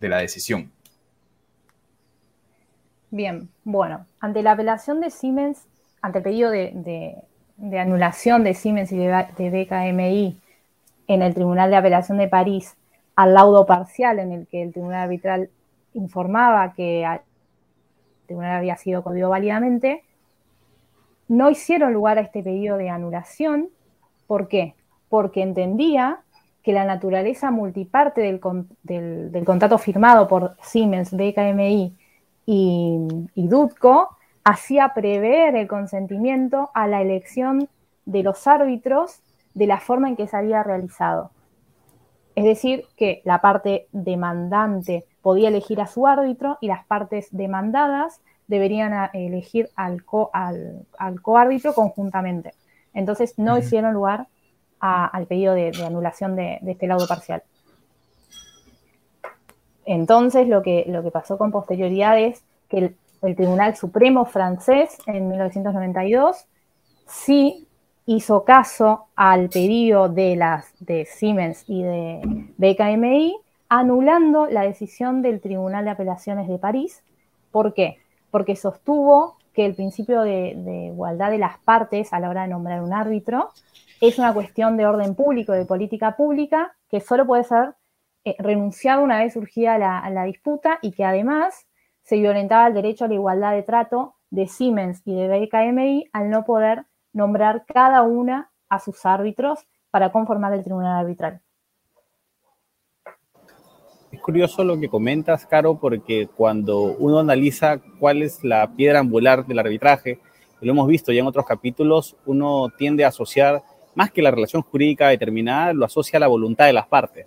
la 0.00 0.18
decisión. 0.18 0.70
Bien, 3.14 3.48
bueno, 3.62 4.06
ante 4.18 4.42
la 4.42 4.50
apelación 4.50 5.00
de 5.00 5.08
Siemens, 5.08 5.68
ante 6.02 6.18
el 6.18 6.24
pedido 6.24 6.50
de, 6.50 7.22
anulación 7.78 8.42
de 8.42 8.54
Siemens 8.54 8.90
y 8.90 8.96
de, 8.96 9.06
BKMI 9.38 10.36
en 11.06 11.22
el 11.22 11.32
Tribunal 11.32 11.70
de 11.70 11.76
Apelación 11.76 12.18
de 12.18 12.26
París, 12.26 12.76
al 13.14 13.34
laudo 13.34 13.66
parcial 13.66 14.18
en 14.18 14.32
el 14.32 14.48
que 14.48 14.64
el 14.64 14.72
Tribunal 14.72 15.02
Arbitral 15.02 15.48
informaba 15.92 16.72
que 16.72 17.04
el 17.04 17.20
tribunal 18.26 18.56
había 18.56 18.76
sido 18.76 18.98
acordado 18.98 19.30
válidamente, 19.30 20.02
no 21.28 21.50
hicieron 21.50 21.92
lugar 21.92 22.18
a 22.18 22.22
este 22.22 22.42
pedido 22.42 22.78
de 22.78 22.90
anulación. 22.90 23.68
¿Por 24.26 24.48
qué? 24.48 24.74
Porque 25.08 25.40
entendía 25.40 26.18
que 26.64 26.72
la 26.72 26.84
naturaleza 26.84 27.52
multiparte 27.52 28.22
del, 28.22 29.44
contrato 29.44 29.78
firmado 29.78 30.26
por 30.26 30.56
Siemens, 30.62 31.12
BKMI 31.12 31.94
y, 32.46 32.98
y 33.34 33.48
Dutco 33.48 34.16
hacía 34.44 34.92
prever 34.94 35.56
el 35.56 35.66
consentimiento 35.66 36.70
a 36.74 36.86
la 36.86 37.00
elección 37.02 37.68
de 38.04 38.22
los 38.22 38.46
árbitros 38.46 39.22
de 39.54 39.66
la 39.66 39.80
forma 39.80 40.08
en 40.08 40.16
que 40.16 40.26
se 40.26 40.36
había 40.36 40.62
realizado. 40.62 41.30
Es 42.34 42.44
decir, 42.44 42.84
que 42.96 43.22
la 43.24 43.40
parte 43.40 43.86
demandante 43.92 45.04
podía 45.22 45.48
elegir 45.48 45.80
a 45.80 45.86
su 45.86 46.06
árbitro 46.06 46.58
y 46.60 46.66
las 46.66 46.84
partes 46.84 47.28
demandadas 47.30 48.20
deberían 48.46 49.10
elegir 49.14 49.70
al, 49.76 50.04
co, 50.04 50.30
al, 50.32 50.86
coárbitro 51.22 51.72
conjuntamente. 51.72 52.52
Entonces 52.92 53.34
no 53.38 53.56
hicieron 53.56 53.94
lugar 53.94 54.26
al 54.80 55.26
pedido 55.26 55.54
de, 55.54 55.72
anulación 55.86 56.36
de, 56.36 56.60
este 56.66 56.86
laudo 56.86 57.06
parcial. 57.06 57.42
Entonces 59.86 60.48
lo 60.48 60.62
que, 60.62 60.84
lo 60.88 61.02
que 61.02 61.10
pasó 61.10 61.38
con 61.38 61.50
posterioridad 61.50 62.18
es 62.18 62.42
que 62.68 62.78
el, 62.78 62.96
Tribunal 63.36 63.74
Supremo 63.74 64.26
francés 64.26 64.98
en 65.06 65.28
1992 65.28 66.44
sí 67.06 67.66
hizo 68.04 68.44
caso 68.44 69.06
al 69.16 69.48
pedido 69.48 70.10
de 70.10 70.36
las 70.36 70.66
de 70.78 71.06
Siemens 71.06 71.64
y 71.66 71.82
de 71.82 72.20
BKMI, 72.58 73.34
anulando 73.70 74.46
la 74.46 74.60
decisión 74.60 75.22
del 75.22 75.40
Tribunal 75.40 75.86
de 75.86 75.92
Apelaciones 75.92 76.48
de 76.48 76.58
París 76.58 77.02
¿Por 77.54 77.72
qué? 77.72 77.98
Porque 78.32 78.56
sostuvo 78.56 79.36
que 79.52 79.64
el 79.64 79.76
principio 79.76 80.22
de, 80.22 80.90
igualdad 80.92 81.30
de 81.30 81.38
las 81.38 81.56
partes 81.58 82.12
a 82.12 82.18
la 82.18 82.28
hora 82.28 82.42
de 82.42 82.48
nombrar 82.48 82.82
un 82.82 82.92
árbitro 82.92 83.50
es 84.00 84.18
una 84.18 84.34
cuestión 84.34 84.76
de 84.76 84.86
orden 84.86 85.14
público, 85.14 85.52
de 85.52 85.64
política 85.64 86.16
pública, 86.16 86.74
que 86.90 87.00
solo 87.00 87.26
puede 87.26 87.44
ser 87.44 87.74
eh, 88.24 88.36
renunciado 88.38 89.02
una 89.02 89.18
vez 89.18 89.34
surgida 89.34 89.78
la, 89.78 90.08
la, 90.10 90.24
disputa 90.24 90.78
y 90.82 90.92
que 90.92 91.04
además 91.04 91.66
se 92.02 92.16
violentaba 92.16 92.66
el 92.68 92.74
derecho 92.74 93.04
a 93.04 93.08
la 93.08 93.14
igualdad 93.14 93.52
de 93.52 93.62
trato 93.62 94.16
de 94.30 94.46
Siemens 94.46 95.02
y 95.04 95.14
de 95.14 95.28
BKMI 95.28 96.08
al 96.12 96.30
no 96.30 96.44
poder 96.44 96.86
nombrar 97.12 97.64
cada 97.66 98.02
una 98.02 98.50
a 98.68 98.80
sus 98.80 99.04
árbitros 99.06 99.66
para 99.90 100.10
conformar 100.10 100.52
el 100.52 100.64
tribunal 100.64 101.00
arbitral. 101.00 101.40
Es 104.10 104.20
curioso 104.20 104.64
lo 104.64 104.78
que 104.78 104.88
comentas, 104.88 105.44
Caro, 105.44 105.78
porque 105.78 106.28
cuando 106.34 106.80
uno 106.82 107.18
analiza 107.18 107.80
cuál 107.98 108.22
es 108.22 108.42
la 108.44 108.74
piedra 108.74 109.00
angular 109.00 109.44
del 109.44 109.58
arbitraje, 109.58 110.20
lo 110.60 110.72
hemos 110.72 110.88
visto 110.88 111.12
ya 111.12 111.20
en 111.20 111.26
otros 111.26 111.44
capítulos, 111.44 112.16
uno 112.24 112.68
tiende 112.78 113.04
a 113.04 113.08
asociar, 113.08 113.62
más 113.94 114.10
que 114.10 114.22
la 114.22 114.30
relación 114.30 114.62
jurídica 114.62 115.08
determinada, 115.08 115.72
lo 115.72 115.84
asocia 115.84 116.16
a 116.16 116.20
la 116.20 116.26
voluntad 116.26 116.66
de 116.66 116.72
las 116.72 116.86
partes. 116.86 117.26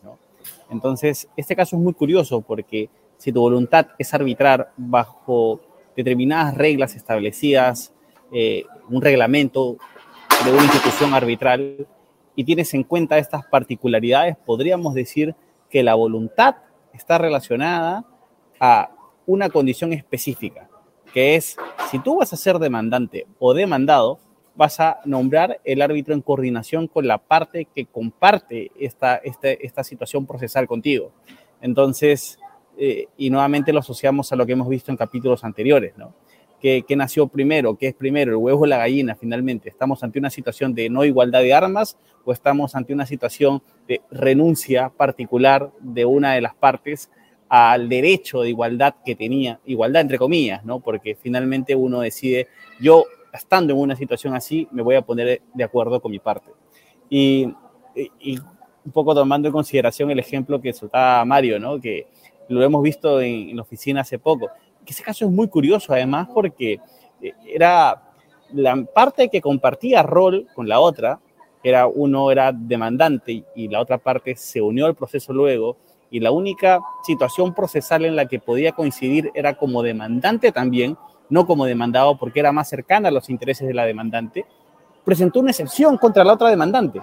Entonces, 0.69 1.27
este 1.37 1.55
caso 1.55 1.75
es 1.75 1.81
muy 1.81 1.93
curioso 1.93 2.41
porque 2.41 2.89
si 3.17 3.31
tu 3.31 3.41
voluntad 3.41 3.87
es 3.97 4.13
arbitrar 4.13 4.71
bajo 4.77 5.61
determinadas 5.95 6.55
reglas 6.55 6.95
establecidas, 6.95 7.93
eh, 8.31 8.65
un 8.89 9.01
reglamento 9.01 9.77
de 10.45 10.51
una 10.51 10.63
institución 10.63 11.13
arbitral, 11.13 11.87
y 12.37 12.43
tienes 12.43 12.73
en 12.75 12.83
cuenta 12.83 13.17
estas 13.17 13.45
particularidades, 13.47 14.37
podríamos 14.37 14.93
decir 14.93 15.35
que 15.71 15.81
la 15.81 15.95
voluntad 15.95 16.57
está 16.93 17.17
relacionada 17.17 18.05
a 18.59 18.91
una 19.25 19.49
condición 19.49 19.91
específica, 19.91 20.69
que 21.11 21.35
es 21.35 21.57
si 21.89 21.97
tú 21.97 22.17
vas 22.17 22.31
a 22.31 22.37
ser 22.37 22.59
demandante 22.59 23.25
o 23.39 23.55
demandado, 23.55 24.19
vas 24.57 24.79
a 24.79 24.99
nombrar 25.05 25.61
el 25.63 25.81
árbitro 25.81 26.13
en 26.13 26.21
coordinación 26.21 26.87
con 26.87 27.07
la 27.07 27.19
parte 27.19 27.67
que 27.73 27.85
comparte 27.85 28.71
esta, 28.79 29.17
este, 29.17 29.65
esta, 29.65 29.83
situación 29.83 30.25
procesal 30.25 30.67
contigo. 30.67 31.11
Entonces, 31.61 32.39
eh, 32.77 33.07
y 33.17 33.29
nuevamente 33.29 33.71
lo 33.71 33.79
asociamos 33.79 34.31
a 34.33 34.35
lo 34.35 34.45
que 34.45 34.53
hemos 34.53 34.67
visto 34.67 34.91
en 34.91 34.97
capítulos 34.97 35.43
anteriores, 35.43 35.97
¿no? 35.97 36.13
que, 36.59 36.95
nació 36.95 37.27
primero, 37.27 37.77
que 37.77 37.87
es 37.87 37.93
primero, 37.93 38.31
el 38.31 38.37
huevo 38.37 38.61
o 38.61 38.65
la 38.65 38.77
gallina 38.77 39.15
finalmente. 39.15 39.69
¿Estamos 39.69 40.03
ante 40.03 40.19
una 40.19 40.29
situación 40.29 40.73
de 40.73 40.89
no 40.89 41.05
igualdad 41.05 41.41
de 41.41 41.53
armas 41.53 41.97
o 42.25 42.33
estamos 42.33 42.75
ante 42.75 42.93
una 42.93 43.05
situación 43.05 43.61
de 43.87 44.01
renuncia 44.11 44.89
particular 44.89 45.71
de 45.79 46.05
una 46.05 46.33
de 46.33 46.41
las 46.41 46.55
partes 46.55 47.09
al 47.49 47.87
derecho 47.87 48.41
de 48.41 48.49
igualdad 48.49 48.95
que 49.05 49.15
tenía, 49.15 49.59
igualdad 49.65 50.01
entre 50.01 50.17
comillas, 50.17 50.65
¿no? 50.65 50.81
Porque 50.81 51.15
finalmente 51.15 51.75
uno 51.75 52.01
decide, 52.01 52.47
yo 52.79 53.05
estando 53.37 53.73
en 53.73 53.79
una 53.79 53.95
situación 53.95 54.35
así, 54.35 54.67
me 54.71 54.81
voy 54.81 54.95
a 54.95 55.01
poner 55.01 55.41
de 55.53 55.63
acuerdo 55.63 55.99
con 55.99 56.11
mi 56.11 56.19
parte. 56.19 56.51
Y, 57.09 57.53
un 58.85 58.91
poco 58.93 59.15
tomando 59.15 59.47
en 59.47 59.51
consideración 59.51 60.11
el 60.11 60.19
ejemplo 60.19 60.61
que 60.61 60.71
soltaba 60.71 61.25
Mario, 61.25 61.59
¿no? 61.59 61.81
Que 61.81 62.07
lo 62.47 62.63
hemos 62.63 62.81
visto 62.83 63.19
en, 63.19 63.55
la 63.55 63.63
oficina 63.63 64.01
hace 64.01 64.19
poco 64.19 64.49
que 64.87 64.93
ese 64.93 65.03
caso 65.03 65.25
es 65.25 65.31
muy 65.31 65.49
curioso 65.49 65.93
además 65.93 66.29
porque 66.33 66.79
eh, 67.21 67.33
era 67.45 68.01
la 68.53 68.83
parte 68.85 69.27
que 69.27 69.41
compartía 69.41 70.01
rol 70.01 70.47
con 70.55 70.69
la 70.69 70.79
otra, 70.79 71.19
era 71.61 71.85
uno 71.85 72.31
era 72.31 72.53
demandante 72.53 73.43
y 73.53 73.67
la 73.67 73.81
otra 73.81 73.97
parte 73.97 74.37
se 74.37 74.61
unió 74.61 74.85
al 74.85 74.95
proceso 74.95 75.33
luego 75.33 75.75
y 76.09 76.21
la 76.21 76.31
única 76.31 76.79
situación 77.03 77.53
procesal 77.53 78.05
en 78.05 78.15
la 78.15 78.27
que 78.27 78.39
podía 78.39 78.71
coincidir 78.71 79.29
era 79.35 79.55
como 79.57 79.83
demandante 79.83 80.53
también, 80.53 80.97
no 81.29 81.45
como 81.45 81.65
demandado 81.65 82.17
porque 82.17 82.39
era 82.39 82.51
más 82.51 82.69
cercana 82.69 83.09
a 83.09 83.11
los 83.11 83.29
intereses 83.29 83.67
de 83.67 83.73
la 83.73 83.85
demandante, 83.85 84.45
presentó 85.03 85.39
una 85.39 85.51
excepción 85.51 85.97
contra 85.97 86.23
la 86.23 86.33
otra 86.33 86.49
demandante. 86.49 87.01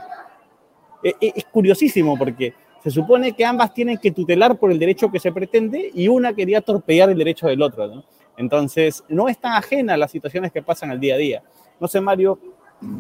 E, 1.03 1.15
e, 1.21 1.33
es 1.37 1.45
curiosísimo 1.45 2.19
porque 2.19 2.55
se 2.83 2.91
supone 2.91 3.33
que 3.33 3.45
ambas 3.45 3.73
tienen 3.73 3.99
que 3.99 4.11
tutelar 4.11 4.59
por 4.59 4.71
el 4.71 4.79
derecho 4.79 5.11
que 5.11 5.19
se 5.19 5.33
pretende 5.33 5.91
y 5.95 6.09
una 6.09 6.35
quería 6.35 6.61
torpear 6.61 7.11
el 7.11 7.19
derecho 7.19 7.47
del 7.47 7.63
otro. 7.63 8.05
Entonces, 8.37 9.05
no 9.09 9.29
es 9.29 9.39
tan 9.39 9.53
ajena 9.53 9.95
a 9.95 9.97
las 9.97 10.11
situaciones 10.11 10.53
que 10.53 10.63
pasan 10.63 10.91
al 10.91 11.01
día 11.01 11.15
a 11.15 11.19
día. 11.19 11.43
No 11.81 11.89
sé, 11.89 12.01
Mario, 12.01 12.39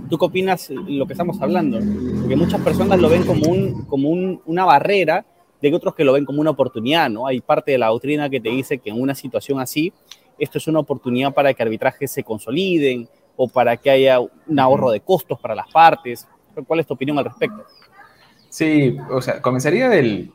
¿tú 0.08 0.16
qué 0.16 0.24
opinas 0.24 0.70
lo 0.70 1.06
que 1.06 1.12
estamos 1.12 1.40
hablando? 1.42 1.80
Porque 2.20 2.36
muchas 2.36 2.60
personas 2.62 2.98
lo 2.98 3.08
ven 3.08 3.26
como, 3.26 3.50
un, 3.50 3.84
como 3.84 4.08
una 4.08 4.64
barrera, 4.64 5.26
de 5.70 5.74
otros 5.74 5.94
que 5.94 6.04
lo 6.04 6.12
ven 6.12 6.24
como 6.24 6.40
una 6.40 6.50
oportunidad, 6.50 7.08
¿no? 7.08 7.26
Hay 7.26 7.40
parte 7.40 7.72
de 7.72 7.78
la 7.78 7.86
doctrina 7.86 8.28
que 8.28 8.40
te 8.40 8.50
dice 8.50 8.78
que 8.78 8.90
en 8.90 9.00
una 9.00 9.14
situación 9.14 9.60
así, 9.60 9.92
esto 10.38 10.58
es 10.58 10.66
una 10.66 10.80
oportunidad 10.80 11.32
para 11.32 11.52
que 11.54 11.62
arbitrajes 11.62 12.10
se 12.10 12.22
consoliden 12.22 13.08
o 13.36 13.48
para 13.48 13.76
que 13.76 13.90
haya 13.90 14.20
un 14.20 14.58
ahorro 14.58 14.90
de 14.90 15.00
costos 15.00 15.38
para 15.40 15.54
las 15.54 15.70
partes. 15.70 16.26
¿Cuál 16.66 16.80
es 16.80 16.86
tu 16.86 16.94
opinión 16.94 17.18
al 17.18 17.24
respecto? 17.24 17.64
Sí, 18.48 18.96
o 19.10 19.20
sea, 19.20 19.42
comenzaría 19.42 19.88
del, 19.88 20.32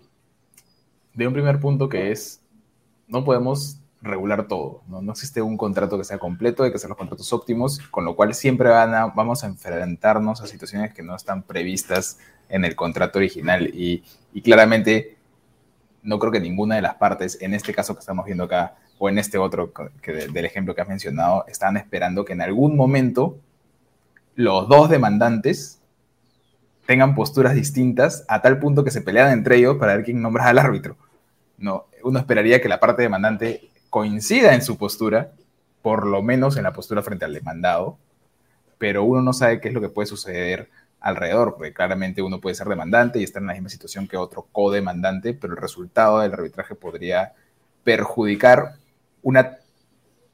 de 1.13 1.27
un 1.27 1.34
primer 1.34 1.60
punto 1.60 1.88
que 1.88 2.12
es, 2.12 2.41
no 3.08 3.24
podemos 3.24 3.79
regular 4.01 4.48
todo, 4.48 4.82
¿no? 4.88 5.01
no 5.01 5.12
existe 5.12 5.41
un 5.41 5.58
contrato 5.58 5.98
que 5.98 6.03
sea 6.03 6.20
completo, 6.20 6.63
hay 6.63 6.72
que 6.72 6.77
hacer 6.77 6.89
los 6.89 6.98
contratos 6.98 7.32
óptimos, 7.34 7.79
con 7.91 8.06
lo 8.06 8.15
cual 8.15 8.34
siempre 8.34 8.70
van 8.70 9.13
vamos 9.13 9.44
a 9.44 9.48
enfrentarnos 9.48 10.41
a 10.41 10.48
situaciones 10.48 10.94
que 10.94 11.03
no 11.03 11.15
están 11.15 11.44
previstas 11.44 12.18
en 12.48 12.65
el 12.65 12.75
contrato 12.75 13.20
original 13.20 13.68
y, 13.74 14.03
claramente 14.41 15.18
no 16.03 16.20
creo 16.20 16.32
que 16.32 16.39
ninguna 16.39 16.75
de 16.75 16.82
las 16.82 16.96
partes, 16.96 17.38
en 17.41 17.53
este 17.53 17.74
caso 17.74 17.94
que 17.94 18.00
estamos 18.00 18.25
viendo 18.25 18.46
acá, 18.46 18.75
o 18.98 19.10
en 19.10 19.18
este 19.18 19.38
otro 19.38 19.72
que 20.01 20.12
del 20.12 20.46
ejemplo 20.46 20.75
que 20.75 20.82
has 20.82 20.88
mencionado, 20.88 21.46
están 21.48 21.77
esperando 21.77 22.25
que 22.25 22.34
en 22.34 22.41
algún 22.41 22.75
momento 22.75 23.38
los 24.36 24.68
dos 24.68 24.89
demandantes 24.89 25.82
tengan 26.86 27.15
posturas 27.15 27.53
distintas 27.53 28.25
a 28.27 28.41
tal 28.41 28.60
punto 28.60 28.84
que 28.84 28.91
se 28.91 29.01
pelean 29.01 29.32
entre 29.32 29.58
ellos 29.58 29.77
para 29.77 29.96
ver 29.96 30.06
quién 30.06 30.22
nombra 30.22 30.48
al 30.48 30.58
árbitro. 30.58 30.98
No, 31.58 31.86
uno 32.03 32.20
esperaría 32.20 32.62
que 32.62 32.70
la 32.70 32.79
parte 32.79 33.01
demandante 33.01 33.70
coincida 33.89 34.53
en 34.53 34.62
su 34.62 34.77
postura, 34.77 35.32
por 35.82 36.06
lo 36.06 36.22
menos 36.22 36.58
en 36.58 36.63
la 36.63 36.74
postura 36.74 37.01
frente 37.03 37.25
al 37.25 37.34
demandado, 37.34 37.98
pero 38.77 39.03
uno 39.03 39.22
no 39.22 39.34
sabe 39.34 39.62
qué 39.62 39.68
es 39.68 39.74
lo 39.74 39.82
que 39.82 39.89
puede 39.89 40.08
suceder 40.08 40.70
alrededor, 41.00 41.56
porque 41.56 41.74
claramente 41.74 42.22
uno 42.22 42.41
puede 42.41 42.56
ser 42.56 42.68
demandante 42.68 43.20
y 43.20 43.24
estar 43.24 43.41
en 43.41 43.48
la 43.48 43.53
misma 43.53 43.70
situación 43.70 44.08
que 44.08 44.18
otro 44.18 44.48
co-demandante, 44.51 45.34
pero 45.34 45.53
el 45.53 45.60
resultado 45.60 46.20
del 46.20 46.34
arbitraje 46.34 46.75
podría 46.75 47.34
perjudicar 47.84 48.75
una, 49.22 49.58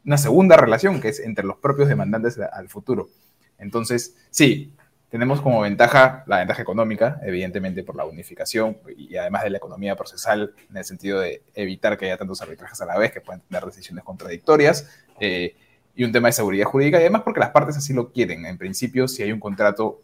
una 0.06 0.18
segunda 0.18 0.58
relación 0.58 1.00
que 1.02 1.10
es 1.10 1.20
entre 1.20 1.46
los 1.46 1.58
propios 1.58 1.88
demandantes 1.88 2.40
al 2.40 2.70
futuro. 2.70 3.10
Entonces, 3.58 4.16
sí, 4.32 4.74
tenemos 5.10 5.40
como 5.40 5.62
ventaja 5.62 6.24
la 6.28 6.40
ventaja 6.40 6.62
económica, 6.62 7.20
evidentemente 7.24 7.84
por 7.84 7.96
la 7.96 8.06
unificación 8.06 8.78
y 8.98 9.16
además 9.16 9.44
de 9.44 9.52
la 9.52 9.58
economía 9.58 9.96
procesal 9.96 10.54
en 10.70 10.78
el 10.78 10.84
sentido 10.84 11.20
de 11.20 11.44
evitar 11.54 11.98
que 11.98 12.06
haya 12.06 12.18
tantos 12.18 12.42
arbitrajes 12.42 12.82
a 12.82 12.86
la 12.86 12.98
vez 12.98 13.12
que 13.12 13.22
pueden 13.22 13.42
tener 13.42 13.64
decisiones 13.64 14.04
contradictorias 14.04 14.90
eh, 15.20 15.56
y 15.96 16.04
un 16.04 16.12
tema 16.12 16.28
de 16.28 16.34
seguridad 16.34 16.66
jurídica 16.66 16.98
y 16.98 17.02
además 17.02 17.22
porque 17.24 17.40
las 17.40 17.52
partes 17.52 17.78
así 17.78 17.94
lo 17.94 18.12
quieren. 18.12 18.46
En 18.46 18.58
principio, 18.58 19.08
si 19.08 19.24
hay 19.24 19.32
un 19.32 19.40
contrato, 19.40 20.02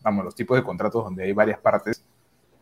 vamos, 0.00 0.24
los 0.24 0.34
tipos 0.34 0.56
de 0.56 0.64
contratos 0.64 1.04
donde 1.04 1.24
hay 1.24 1.32
varias 1.32 1.58
partes 1.58 2.02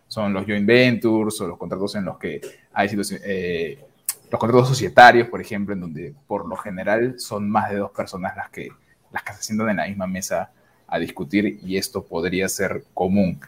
son 0.06 0.32
los 0.32 0.44
joint 0.46 0.66
ventures 0.66 1.40
o 1.40 1.48
los 1.48 1.58
contratos 1.58 1.94
en 1.96 2.04
los 2.04 2.18
que 2.18 2.40
hay 2.72 2.88
eh, 3.22 3.84
los 4.30 4.40
contratos 4.40 4.68
societarios, 4.68 5.28
por 5.28 5.40
ejemplo, 5.40 5.74
en 5.74 5.80
donde 5.80 6.14
por 6.26 6.46
lo 6.46 6.56
general 6.56 7.18
son 7.18 7.48
más 7.48 7.70
de 7.70 7.76
dos 7.76 7.90
personas 7.90 8.36
las 8.36 8.50
que, 8.50 8.68
las 9.10 9.22
que 9.22 9.32
se 9.34 9.42
sientan 9.42 9.70
en 9.70 9.76
la 9.76 9.86
misma 9.86 10.06
mesa 10.06 10.50
a 10.86 10.98
discutir 10.98 11.60
y 11.62 11.76
esto 11.76 12.04
podría 12.04 12.48
ser 12.48 12.84
común. 12.94 13.40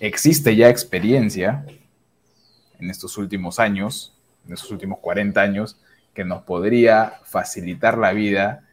Existe 0.00 0.54
ya 0.54 0.68
experiencia 0.68 1.64
en 2.78 2.90
estos 2.90 3.18
últimos 3.18 3.58
años, 3.58 4.16
en 4.46 4.54
estos 4.54 4.70
últimos 4.70 4.98
40 5.00 5.40
años, 5.40 5.80
que 6.14 6.24
nos 6.24 6.42
podría 6.42 7.20
facilitar 7.24 7.98
la 7.98 8.12
vida 8.12 8.64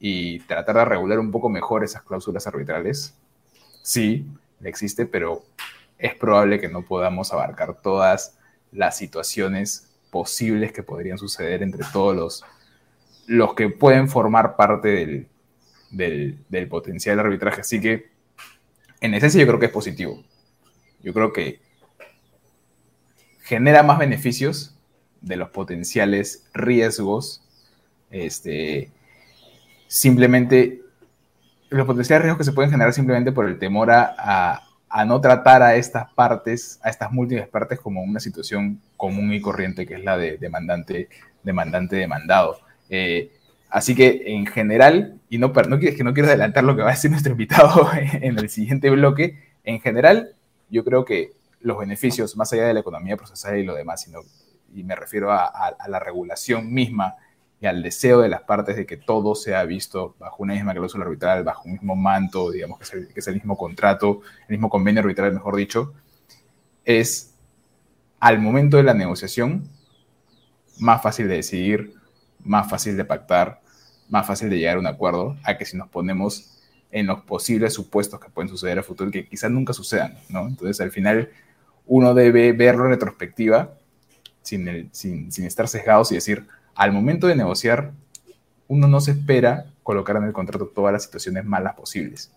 y 0.00 0.40
tratar 0.40 0.76
de 0.76 0.84
regular 0.84 1.18
un 1.18 1.30
poco 1.30 1.48
mejor 1.48 1.84
esas 1.84 2.02
cláusulas 2.02 2.46
arbitrales. 2.46 3.14
Sí, 3.88 4.26
existe, 4.62 5.06
pero 5.06 5.46
es 5.96 6.14
probable 6.14 6.60
que 6.60 6.68
no 6.68 6.82
podamos 6.82 7.32
abarcar 7.32 7.80
todas 7.80 8.36
las 8.70 8.98
situaciones 8.98 9.88
posibles 10.10 10.72
que 10.72 10.82
podrían 10.82 11.16
suceder 11.16 11.62
entre 11.62 11.86
todos 11.90 12.14
los, 12.14 12.44
los 13.26 13.54
que 13.54 13.70
pueden 13.70 14.10
formar 14.10 14.56
parte 14.56 14.88
del, 15.90 16.36
del, 16.50 16.68
potencial 16.68 17.16
de 17.16 17.22
arbitraje. 17.22 17.62
Así 17.62 17.80
que, 17.80 18.10
en 19.00 19.14
esencia, 19.14 19.40
yo 19.40 19.46
creo 19.46 19.58
que 19.58 19.66
es 19.66 19.72
positivo. 19.72 20.22
Yo 21.02 21.14
creo 21.14 21.32
que 21.32 21.62
genera 23.40 23.82
más 23.82 23.98
beneficios 23.98 24.76
de 25.22 25.36
los 25.36 25.48
potenciales 25.48 26.46
riesgos. 26.52 27.42
Este, 28.10 28.90
simplemente, 29.86 30.82
los 31.70 31.86
potenciales 31.86 32.22
riesgos 32.22 32.38
que 32.38 32.44
se 32.44 32.52
pueden 32.52 32.70
generar 32.70 32.92
simplemente 32.92 33.32
por 33.32 33.46
el 33.46 33.58
temor 33.58 33.90
a, 33.90 34.62
no 35.06 35.20
tratar 35.20 35.62
a 35.62 35.76
estas 35.76 36.12
partes, 36.12 36.80
a 36.82 36.90
estas 36.90 37.12
múltiples 37.12 37.46
partes 37.48 37.78
como 37.78 38.02
una 38.02 38.20
situación 38.20 38.80
común 38.96 39.32
y 39.32 39.40
corriente 39.40 39.86
que 39.86 39.94
es 39.94 40.04
la 40.04 40.16
de 40.16 40.38
demandante, 40.38 41.08
demandante 41.42 41.96
demandado. 41.96 42.58
Eh, 42.88 43.30
así 43.68 43.94
que 43.94 44.22
en 44.26 44.46
general, 44.46 45.20
y 45.28 45.38
no, 45.38 45.52
no, 45.68 45.78
que 45.78 46.04
no 46.04 46.14
quiero 46.14 46.28
adelantar 46.28 46.64
lo 46.64 46.74
que 46.74 46.82
va 46.82 46.88
a 46.88 46.94
decir 46.94 47.10
nuestro 47.10 47.32
invitado 47.32 47.88
en 47.96 48.38
el 48.38 48.48
siguiente 48.48 48.88
bloque, 48.90 49.38
en 49.64 49.80
general 49.80 50.34
yo 50.70 50.84
creo 50.84 51.04
que 51.04 51.32
los 51.60 51.78
beneficios, 51.78 52.36
más 52.36 52.52
allá 52.52 52.66
de 52.66 52.74
la 52.74 52.80
economía 52.80 53.16
procesal 53.16 53.58
y 53.58 53.64
lo 53.64 53.74
demás, 53.74 54.08
y 54.74 54.84
me 54.84 54.94
refiero 54.94 55.32
a, 55.32 55.76
la 55.88 55.98
regulación 55.98 56.72
misma 56.72 57.16
y 57.60 57.66
al 57.66 57.82
deseo 57.82 58.20
de 58.20 58.28
las 58.28 58.42
partes 58.42 58.76
de 58.76 58.86
que 58.86 58.96
todo 58.96 59.34
sea 59.34 59.64
visto 59.64 60.14
bajo 60.18 60.42
una 60.42 60.54
misma 60.54 60.74
cláusula 60.74 61.04
arbitral, 61.04 61.42
bajo 61.42 61.64
un 61.64 61.72
mismo 61.72 61.96
manto, 61.96 62.50
digamos 62.50 62.78
que 62.78 62.84
es, 63.14 63.26
el, 63.26 63.34
mismo 63.34 63.56
contrato, 63.56 64.20
el 64.42 64.52
mismo 64.52 64.70
convenio 64.70 65.00
arbitral, 65.00 65.32
mejor 65.32 65.56
dicho, 65.56 65.92
es 66.84 67.34
al 68.20 68.38
momento 68.38 68.76
de 68.76 68.84
la 68.84 68.94
negociación 68.94 69.68
más 70.78 71.02
fácil 71.02 71.26
de 71.28 71.36
decidir, 71.36 71.94
más 72.44 72.70
fácil 72.70 72.96
de 72.96 73.04
pactar, 73.04 73.60
más 74.08 74.26
fácil 74.26 74.48
de 74.50 74.58
llegar 74.58 74.76
a 74.76 74.80
un 74.80 74.86
acuerdo, 74.86 75.36
a 75.42 75.58
que 75.58 75.64
si 75.64 75.76
nos 75.76 75.88
ponemos 75.88 76.54
en 76.92 77.06
los 77.08 77.22
posibles 77.22 77.74
supuestos 77.74 78.20
que 78.20 78.30
pueden 78.30 78.48
suceder 78.48 78.78
a 78.78 78.82
futuro 78.82 79.10
que 79.10 79.26
quizás 79.26 79.50
nunca 79.50 79.72
sucedan, 79.72 80.16
¿no? 80.28 80.46
Entonces, 80.46 80.80
al 80.80 80.90
final, 80.90 81.28
uno 81.86 82.14
debe 82.14 82.52
verlo 82.52 82.84
en 82.84 82.92
retrospectiva, 82.92 83.74
sin, 84.42 84.88
sin, 84.92 85.30
sin 85.30 85.44
estar 85.44 85.68
sesgados 85.68 86.12
y 86.12 86.14
decir, 86.14 86.46
al 86.78 86.92
momento 86.92 87.26
de 87.26 87.34
negociar, 87.34 87.90
uno 88.68 88.86
no 88.86 89.00
se 89.00 89.10
espera 89.10 89.66
colocar 89.82 90.14
en 90.16 90.22
el 90.22 90.32
contrato 90.32 90.68
todas 90.68 90.92
las 90.92 91.02
situaciones 91.02 91.44
malas 91.44 91.74
posibles. 91.74 92.32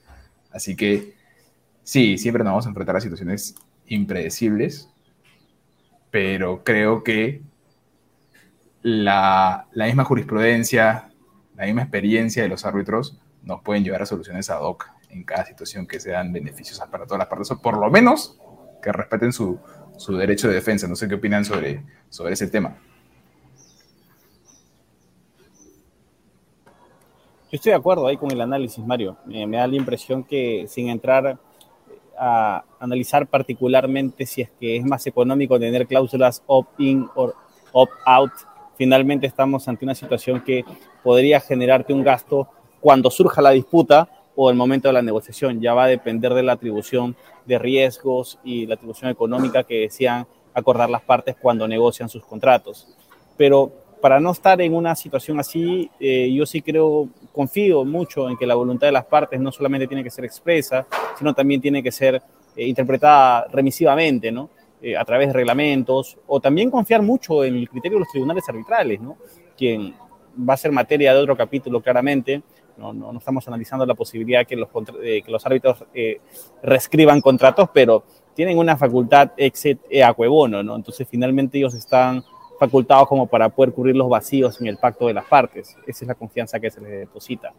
Así 0.51 0.75
que, 0.75 1.13
sí, 1.83 2.17
siempre 2.17 2.43
nos 2.43 2.53
vamos 2.53 2.65
a 2.65 2.69
enfrentar 2.69 2.95
a 2.95 3.01
situaciones 3.01 3.53
impredecibles, 3.85 4.89
pero 6.09 6.63
creo 6.63 7.03
que 7.03 7.43
la, 8.81 9.67
misma 9.75 10.05
jurisprudencia, 10.05 11.11
la 11.55 11.65
misma 11.65 11.83
experiencia 11.83 12.41
de 12.41 12.49
los 12.49 12.65
árbitros 12.65 13.19
nos 13.43 13.61
pueden 13.61 13.83
llevar 13.83 14.01
a 14.01 14.07
soluciones 14.07 14.49
ad 14.49 14.61
hoc 14.61 14.89
en 15.09 15.23
cada 15.23 15.45
situación 15.45 15.85
que 15.85 15.99
sean 15.99 16.33
beneficiosas 16.33 16.87
para 16.87 17.05
todas 17.05 17.19
las 17.19 17.27
partes, 17.27 17.51
o 17.51 17.61
por 17.61 17.77
lo 17.77 17.91
menos 17.91 18.39
que 18.81 18.91
respeten 18.91 19.33
su, 19.33 19.59
su 19.97 20.17
derecho 20.17 20.47
de 20.47 20.55
defensa. 20.55 20.87
No 20.87 20.95
sé 20.95 21.07
qué 21.07 21.13
opinan 21.13 21.45
sobre, 21.45 21.83
sobre 22.09 22.33
ese 22.33 22.47
tema. 22.47 22.75
Yo 27.51 27.57
estoy 27.57 27.71
de 27.71 27.75
acuerdo 27.75 28.07
ahí 28.07 28.15
con 28.15 28.31
el 28.31 28.39
análisis, 28.39 28.81
Mario. 28.85 29.17
me 29.25 29.57
da 29.57 29.67
la 29.67 29.75
impresión 29.75 30.23
que 30.23 30.67
sin 30.69 30.87
entrar 30.87 31.37
a 32.17 32.63
analizar 32.79 33.27
particularmente 33.27 34.25
si 34.25 34.43
es 34.43 34.49
que 34.57 34.77
es 34.77 34.85
más 34.85 35.05
económico 35.05 35.59
tener 35.59 35.85
cláusulas 35.85 36.41
opt-in 36.47 37.09
o 37.13 37.33
opt-out, 37.73 38.31
finalmente 38.77 39.27
estamos 39.27 39.67
ante 39.67 39.83
una 39.83 39.95
situación 39.95 40.41
que 40.41 40.63
podría 41.03 41.41
generarte 41.41 41.91
un 41.91 42.03
gasto 42.03 42.47
cuando 42.79 43.11
surja 43.11 43.41
la 43.41 43.49
disputa 43.49 44.07
o 44.33 44.49
el 44.49 44.55
momento 44.55 44.87
de 44.87 44.93
la 44.93 45.01
negociación. 45.01 45.59
Ya 45.59 45.73
va 45.73 45.83
a 45.83 45.87
depender 45.87 46.33
de 46.33 46.43
la 46.43 46.53
atribución 46.53 47.17
de 47.45 47.59
riesgos 47.59 48.39
y 48.45 48.65
la 48.65 48.75
atribución 48.75 49.11
económica 49.11 49.65
que 49.65 49.81
decían 49.81 50.25
acordar 50.53 50.89
las 50.89 51.01
partes 51.01 51.35
cuando 51.35 51.67
negocian 51.67 52.07
sus 52.07 52.23
contratos. 52.23 52.87
Pero 53.35 53.73
para 54.01 54.19
no 54.19 54.31
estar 54.31 54.59
en 54.61 54.73
una 54.73 54.95
situación 54.95 55.39
así, 55.39 55.89
eh, 55.99 56.33
yo 56.33 56.45
sí 56.45 56.61
creo, 56.61 57.07
confío 57.31 57.85
mucho 57.85 58.29
en 58.29 58.35
que 58.35 58.47
la 58.47 58.55
voluntad 58.55 58.87
de 58.87 58.91
las 58.91 59.05
partes 59.05 59.39
no 59.39 59.51
solamente 59.51 59.87
tiene 59.87 60.03
que 60.03 60.09
ser 60.09 60.25
expresa, 60.25 60.85
sino 61.17 61.33
también 61.33 61.61
tiene 61.61 61.81
que 61.81 61.91
ser 61.91 62.21
eh, 62.55 62.65
interpretada 62.65 63.47
remisivamente, 63.51 64.31
¿no? 64.31 64.49
Eh, 64.81 64.97
a 64.97 65.05
través 65.05 65.27
de 65.27 65.33
reglamentos, 65.33 66.17
o 66.25 66.39
también 66.39 66.71
confiar 66.71 67.03
mucho 67.03 67.43
en 67.43 67.55
el 67.55 67.69
criterio 67.69 67.97
de 67.97 67.99
los 68.01 68.11
tribunales 68.11 68.43
arbitrales, 68.49 68.99
¿no? 68.99 69.17
Quien 69.55 69.93
va 70.37 70.55
a 70.55 70.57
ser 70.57 70.71
materia 70.71 71.13
de 71.13 71.19
otro 71.19 71.37
capítulo 71.37 71.81
claramente, 71.81 72.41
no, 72.77 72.91
no, 72.91 73.15
estamos 73.15 73.47
analizando 73.47 73.85
la 73.85 73.93
posibilidad 73.93 74.47
que 74.47 74.55
los, 74.55 74.69
que 74.99 75.23
los 75.27 75.45
árbitros 75.45 75.85
reescriban 76.63 77.21
contratos, 77.21 77.69
pero 77.71 78.03
tienen 78.33 78.57
una 78.57 78.75
facultad 78.75 79.33
exit 79.37 79.79
e 79.87 80.03
acuebono, 80.03 80.63
¿no? 80.63 80.75
Entonces 80.75 81.07
finalmente 81.07 81.59
ellos 81.59 81.75
están 81.75 82.23
facultados 82.61 83.07
como 83.07 83.25
para 83.25 83.49
poder 83.49 83.73
cubrir 83.73 83.95
los 83.95 84.07
vacíos 84.07 84.61
en 84.61 84.67
el 84.67 84.77
pacto 84.77 85.07
de 85.07 85.15
las 85.15 85.25
partes. 85.25 85.75
Esa 85.87 86.05
es 86.05 86.07
la 86.07 86.13
confianza 86.13 86.59
que 86.59 86.69
se 86.69 86.79
les 86.79 86.91
deposita. 86.91 87.53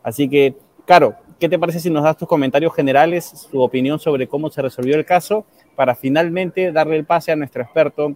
Así 0.00 0.28
que, 0.28 0.54
Caro, 0.84 1.16
¿qué 1.40 1.48
te 1.48 1.58
parece 1.58 1.80
si 1.80 1.90
nos 1.90 2.04
das 2.04 2.16
tus 2.16 2.28
comentarios 2.28 2.72
generales, 2.72 3.48
tu 3.50 3.60
opinión 3.60 3.98
sobre 3.98 4.28
cómo 4.28 4.48
se 4.50 4.62
resolvió 4.62 4.94
el 4.94 5.04
caso, 5.04 5.44
para 5.74 5.96
finalmente 5.96 6.70
darle 6.70 6.94
el 6.94 7.04
pase 7.04 7.32
a 7.32 7.36
nuestro 7.36 7.62
experto 7.64 8.14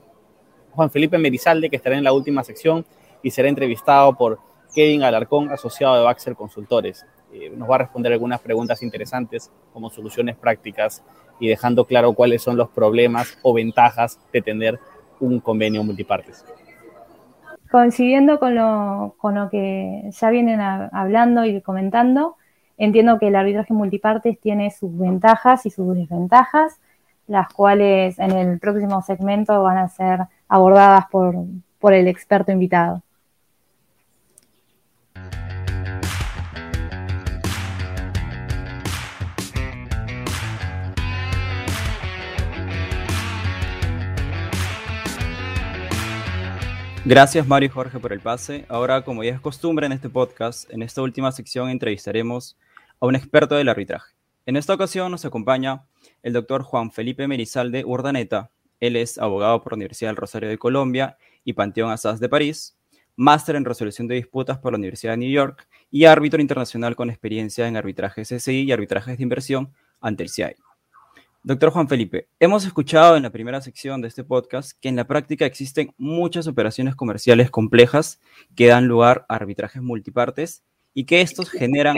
Juan 0.75 0.91
Felipe 0.93 1.19
Merizalde, 1.19 1.69
que 1.69 1.75
estará 1.75 1.99
en 1.99 2.05
la 2.05 2.13
última 2.13 2.45
sección 2.45 2.87
y 3.21 3.33
será 3.33 3.49
entrevistado 3.49 4.17
por 4.17 4.39
Kevin 4.73 5.03
Alarcón, 5.03 5.51
asociado 5.51 5.97
de 5.97 6.05
Baxter 6.05 6.37
Consultores. 6.37 7.05
Eh, 7.33 7.51
nos 7.51 7.69
va 7.69 7.75
a 7.75 7.79
responder 7.79 8.13
algunas 8.13 8.41
preguntas 8.41 8.81
interesantes 8.85 9.51
como 9.73 9.91
soluciones 9.91 10.37
prácticas 10.37 11.03
y 11.41 11.49
dejando 11.49 11.85
claro 11.85 12.13
cuáles 12.13 12.43
son 12.43 12.57
los 12.57 12.69
problemas 12.69 13.39
o 13.43 13.53
ventajas 13.53 14.21
de 14.33 14.41
tener 14.41 14.79
un 15.21 15.41
convenio 15.41 15.83
multipartes. 15.85 16.45
Coincidiendo 17.71 18.39
con 18.39 18.55
lo, 18.55 19.15
con 19.19 19.35
lo 19.35 19.51
que 19.51 20.11
ya 20.11 20.31
vienen 20.31 20.61
hablando 20.61 21.45
y 21.45 21.61
comentando, 21.61 22.37
entiendo 22.79 23.19
que 23.19 23.29
el 23.29 23.37
arbitraje 23.37 23.75
multipartes 23.75 24.41
tiene 24.41 24.71
sus 24.71 24.97
ventajas 24.97 25.67
y 25.67 25.71
sus 25.71 25.95
desventajas, 25.95 26.81
las 27.27 27.53
cuales 27.53 28.19
en 28.19 28.33
el 28.33 28.59
próximo 28.59 29.03
segmento 29.03 29.63
van 29.63 29.77
a 29.79 29.89
ser 29.89 30.21
abordadas 30.49 31.07
por, 31.11 31.35
por 31.79 31.93
el 31.93 32.09
experto 32.09 32.53
invitado. 32.53 33.03
Gracias 47.09 47.49
Mario 47.49 47.69
y 47.69 47.71
Jorge 47.71 47.99
por 48.01 48.13
el 48.13 48.21
pase. 48.21 48.67
Ahora, 48.69 49.01
como 49.01 49.25
ya 49.25 49.33
es 49.33 49.41
costumbre 49.41 49.87
en 49.87 49.93
este 49.93 50.11
podcast, 50.11 50.71
en 50.71 50.83
esta 50.83 51.01
última 51.01 51.33
sección 51.33 51.71
entrevistaremos 51.71 52.59
a 53.01 53.07
un 53.07 53.17
experto 53.17 53.55
del 53.55 53.71
arbitraje. 53.71 54.13
En 54.45 54.57
esta 54.57 54.75
ocasión 54.75 55.11
nos 55.11 55.25
acompaña 55.25 55.87
el 56.23 56.35
doctor 56.35 56.63
Juan 56.65 56.93
Felipe 56.93 57.27
Merizalde 57.27 57.83
Urdaneta. 57.87 58.51
Él 58.79 58.95
es 58.95 59.17
abogado 59.17 59.63
por 59.63 59.73
la 59.73 59.77
Universidad 59.77 60.11
del 60.11 60.17
Rosario 60.17 60.51
de 60.51 60.59
Colombia 60.59 61.17
y 61.45 61.55
Panteón 61.55 61.91
Assas 61.93 62.21
de 62.21 62.29
París, 62.29 62.77
máster 63.17 63.57
en 63.57 63.65
resolución 63.65 64.07
de 64.07 64.17
disputas 64.17 64.59
por 64.59 64.73
la 64.73 64.79
Universidad 64.79 65.13
de 65.13 65.17
New 65.17 65.31
York 65.31 65.67
y 65.91 66.05
árbitro 66.05 66.43
internacional 66.43 66.95
con 66.95 67.09
experiencia 67.09 67.67
en 67.69 67.79
arbitraje 67.79 68.21
CSI 68.21 68.65
y 68.65 68.73
arbitrajes 68.73 69.17
de 69.17 69.23
inversión 69.23 69.73
ante 70.03 70.25
el 70.25 70.29
CIAI. 70.29 70.57
Doctor 71.49 71.71
Juan 71.71 71.89
Felipe, 71.89 72.29
hemos 72.41 72.67
escuchado 72.67 73.17
en 73.17 73.23
la 73.23 73.31
primera 73.31 73.63
sección 73.63 74.03
de 74.03 74.09
este 74.09 74.23
podcast 74.23 74.73
que 74.83 74.91
en 74.91 74.97
la 74.97 75.07
práctica 75.07 75.47
existen 75.47 75.95
muchas 75.97 76.47
operaciones 76.47 76.95
comerciales 76.95 77.51
complejas 77.51 78.21
que 78.55 78.67
dan 78.67 78.87
lugar 78.87 79.25
a 79.31 79.37
arbitrajes 79.37 79.81
multipartes 79.81 80.63
y 80.93 81.05
que 81.05 81.23
estos 81.23 81.49
generan 81.49 81.97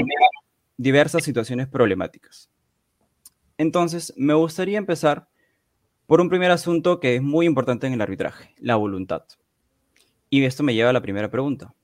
diversas 0.76 1.24
situaciones 1.24 1.66
problemáticas. 1.66 2.48
Entonces, 3.58 4.14
me 4.16 4.34
gustaría 4.34 4.78
empezar 4.78 5.26
por 6.06 6.20
un 6.20 6.28
primer 6.28 6.52
asunto 6.52 7.00
que 7.00 7.16
es 7.16 7.22
muy 7.22 7.44
importante 7.44 7.88
en 7.88 7.94
el 7.94 8.02
arbitraje, 8.02 8.54
la 8.56 8.76
voluntad. 8.76 9.24
Y 10.28 10.44
esto 10.44 10.62
me 10.62 10.74
lleva 10.74 10.90
a 10.90 10.92
la 10.92 11.02
primera 11.02 11.28
pregunta. 11.28 11.74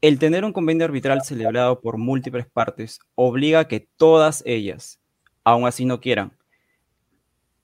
El 0.00 0.18
tener 0.18 0.42
un 0.42 0.54
convenio 0.54 0.86
arbitral 0.86 1.20
celebrado 1.22 1.82
por 1.82 1.98
múltiples 1.98 2.46
partes 2.46 2.98
obliga 3.14 3.60
a 3.60 3.68
que 3.68 3.86
todas 3.98 4.42
ellas, 4.46 5.02
aun 5.44 5.66
así 5.66 5.84
no 5.84 6.00
quieran, 6.00 6.32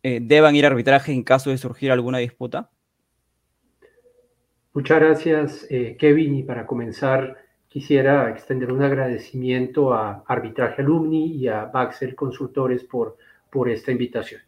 eh, 0.02 0.20
deban 0.22 0.56
ir 0.56 0.64
a 0.64 0.68
arbitraje 0.68 1.12
en 1.12 1.22
caso 1.22 1.50
de 1.50 1.58
surgir 1.58 1.90
alguna 1.90 2.18
disputa? 2.18 2.70
Muchas 4.72 5.00
gracias, 5.00 5.66
eh, 5.68 5.96
Kevin. 5.98 6.36
Y 6.36 6.42
para 6.44 6.66
comenzar, 6.66 7.36
quisiera 7.68 8.30
extender 8.30 8.72
un 8.72 8.82
agradecimiento 8.82 9.92
a 9.92 10.22
Arbitraje 10.26 10.82
Alumni 10.82 11.32
y 11.36 11.48
a 11.48 11.64
Baxel 11.66 12.14
Consultores 12.14 12.84
por, 12.84 13.16
por 13.50 13.68
esta 13.68 13.90
invitación. 13.90 14.40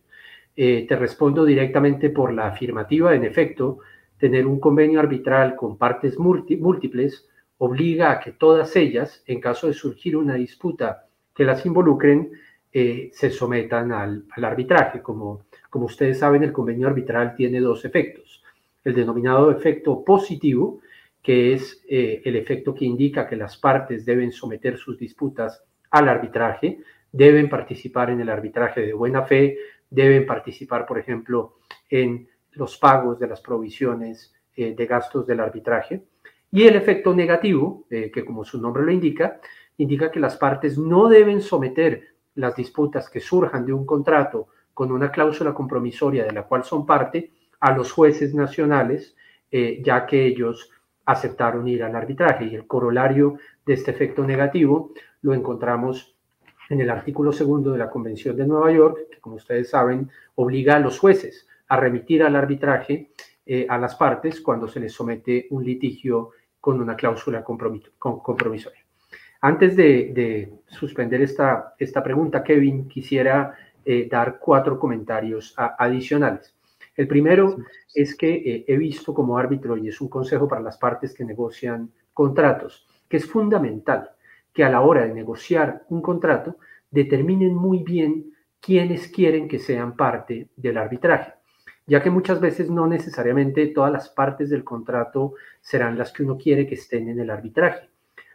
Eh, 0.54 0.86
te 0.88 0.96
respondo 0.96 1.44
directamente 1.44 2.10
por 2.10 2.32
la 2.32 2.48
afirmativa. 2.48 3.14
En 3.14 3.24
efecto, 3.24 3.78
tener 4.18 4.46
un 4.46 4.60
convenio 4.60 5.00
arbitral 5.00 5.56
con 5.56 5.76
partes 5.76 6.18
múltiples 6.18 7.28
obliga 7.58 8.12
a 8.12 8.20
que 8.20 8.32
todas 8.32 8.76
ellas, 8.76 9.22
en 9.26 9.40
caso 9.40 9.66
de 9.66 9.72
surgir 9.72 10.16
una 10.16 10.34
disputa 10.34 11.06
que 11.34 11.44
las 11.44 11.64
involucren, 11.64 12.30
eh, 12.74 13.10
se 13.12 13.28
sometan 13.28 13.92
al, 13.92 14.24
arbitraje. 14.36 15.02
Como, 15.02 15.44
como 15.68 15.86
ustedes 15.86 16.18
saben, 16.18 16.42
el 16.42 16.52
convenio 16.52 16.88
arbitral 16.88 17.34
tiene 17.34 17.60
dos 17.60 17.84
efectos. 17.84 18.42
El 18.82 18.94
denominado 18.94 19.50
efecto 19.50 20.02
positivo, 20.02 20.80
que 21.22 21.52
es 21.52 21.84
eh, 21.86 22.22
el 22.24 22.34
efecto 22.34 22.74
que 22.74 22.86
indica 22.86 23.28
que 23.28 23.36
las 23.36 23.58
partes 23.58 24.06
deben 24.06 24.32
someter 24.32 24.78
sus 24.78 24.98
disputas 24.98 25.62
al 25.90 26.08
arbitraje, 26.08 26.78
deben 27.12 27.50
participar 27.50 28.08
en 28.08 28.22
el 28.22 28.30
arbitraje 28.30 28.80
de 28.80 28.94
buena 28.94 29.22
fe, 29.22 29.58
deben 29.90 30.24
participar, 30.24 30.86
por 30.86 30.98
ejemplo, 30.98 31.58
en 31.90 32.26
los 32.52 32.78
pagos 32.78 33.18
de 33.18 33.28
las 33.28 33.42
provisiones 33.42 34.34
eh, 34.56 34.74
de 34.74 34.86
gastos 34.86 35.26
del 35.26 35.40
arbitraje. 35.40 36.04
Y 36.50 36.62
el 36.62 36.76
efecto 36.76 37.14
negativo, 37.14 37.86
que 37.88 38.24
como 38.26 38.44
su 38.44 38.60
nombre 38.60 38.82
lo 38.82 38.92
indica, 38.92 39.40
indica 39.78 40.10
que 40.10 40.20
las 40.20 40.36
partes 40.36 40.76
no 40.76 41.08
deben 41.08 41.40
someter 41.40 42.11
las 42.34 42.56
disputas 42.56 43.10
que 43.10 43.20
surjan 43.20 43.66
de 43.66 43.72
un 43.72 43.86
contrato 43.86 44.48
con 44.74 44.90
una 44.90 45.10
cláusula 45.10 45.52
compromisoria 45.52 46.24
de 46.24 46.32
la 46.32 46.44
cual 46.44 46.64
son 46.64 46.86
parte 46.86 47.32
a 47.60 47.72
los 47.76 47.92
jueces 47.92 48.34
nacionales, 48.34 49.14
eh, 49.50 49.80
ya 49.84 50.06
que 50.06 50.26
ellos 50.26 50.70
aceptaron 51.04 51.68
ir 51.68 51.84
al 51.84 51.94
arbitraje. 51.94 52.46
Y 52.46 52.54
el 52.54 52.66
corolario 52.66 53.38
de 53.64 53.74
este 53.74 53.90
efecto 53.90 54.24
negativo 54.24 54.92
lo 55.20 55.34
encontramos 55.34 56.16
en 56.68 56.80
el 56.80 56.90
artículo 56.90 57.32
segundo 57.32 57.72
de 57.72 57.78
la 57.78 57.90
Convención 57.90 58.36
de 58.36 58.46
Nueva 58.46 58.72
York, 58.72 59.08
que 59.10 59.20
como 59.20 59.36
ustedes 59.36 59.70
saben, 59.70 60.10
obliga 60.36 60.76
a 60.76 60.80
los 60.80 60.98
jueces 60.98 61.46
a 61.68 61.76
remitir 61.76 62.22
al 62.22 62.36
arbitraje 62.36 63.12
eh, 63.44 63.66
a 63.68 63.76
las 63.76 63.94
partes 63.96 64.40
cuando 64.40 64.68
se 64.68 64.80
les 64.80 64.92
somete 64.92 65.48
un 65.50 65.64
litigio 65.64 66.30
con 66.60 66.80
una 66.80 66.96
cláusula 66.96 67.44
compromisoria. 67.44 68.81
Antes 69.44 69.74
de, 69.74 70.52
suspender 70.68 71.20
esta, 71.20 71.74
esta, 71.76 72.00
pregunta, 72.00 72.44
Kevin, 72.44 72.88
quisiera 72.88 73.52
eh, 73.84 74.06
dar 74.08 74.38
cuatro 74.38 74.78
comentarios 74.78 75.52
adicionales. 75.56 76.54
El 76.94 77.08
primero 77.08 77.56
es 77.92 78.14
que 78.14 78.34
eh, 78.34 78.64
he 78.68 78.76
visto 78.76 79.12
como 79.12 79.36
árbitro, 79.36 79.76
y 79.76 79.88
es 79.88 80.00
un 80.00 80.08
consejo 80.08 80.46
para 80.46 80.60
las 80.60 80.78
partes 80.78 81.12
que 81.12 81.24
negocian 81.24 81.90
contratos, 82.14 82.86
que 83.08 83.16
es 83.16 83.26
fundamental 83.26 84.10
que 84.52 84.62
a 84.62 84.70
la 84.70 84.82
hora 84.82 85.06
de 85.06 85.12
negociar 85.12 85.82
un 85.88 86.02
contrato 86.02 86.58
determinen 86.88 87.52
muy 87.52 87.82
bien 87.82 88.32
quiénes 88.60 89.08
quieren 89.08 89.48
que 89.48 89.58
sean 89.58 89.96
parte 89.96 90.50
del 90.54 90.78
arbitraje, 90.78 91.32
ya 91.84 92.00
que 92.00 92.10
muchas 92.10 92.40
veces 92.40 92.70
no 92.70 92.86
necesariamente 92.86 93.66
todas 93.68 93.90
las 93.90 94.08
partes 94.08 94.50
del 94.50 94.62
contrato 94.62 95.34
serán 95.60 95.98
las 95.98 96.12
que 96.12 96.22
uno 96.22 96.38
quiere 96.38 96.64
que 96.64 96.76
estén 96.76 97.08
en 97.08 97.18
el 97.18 97.30
arbitraje. 97.30 97.91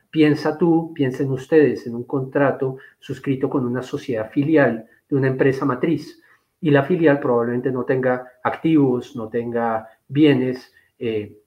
Piensa 0.09 0.57
tú, 0.57 0.93
piensen 0.93 1.31
ustedes 1.31 1.85
en 1.87 1.95
un 1.95 2.03
contrato 2.03 2.77
suscrito 2.99 3.49
con 3.49 3.65
una 3.65 3.81
sociedad 3.81 4.29
filial 4.31 4.87
de 5.09 5.15
una 5.15 5.27
empresa 5.27 5.65
matriz 5.65 6.21
y 6.59 6.71
la 6.71 6.83
filial 6.83 7.19
probablemente 7.19 7.71
no 7.71 7.83
tenga 7.83 8.25
activos, 8.43 9.15
no 9.15 9.29
tenga 9.29 9.87
bienes. 10.07 10.73
Eh, 10.97 11.37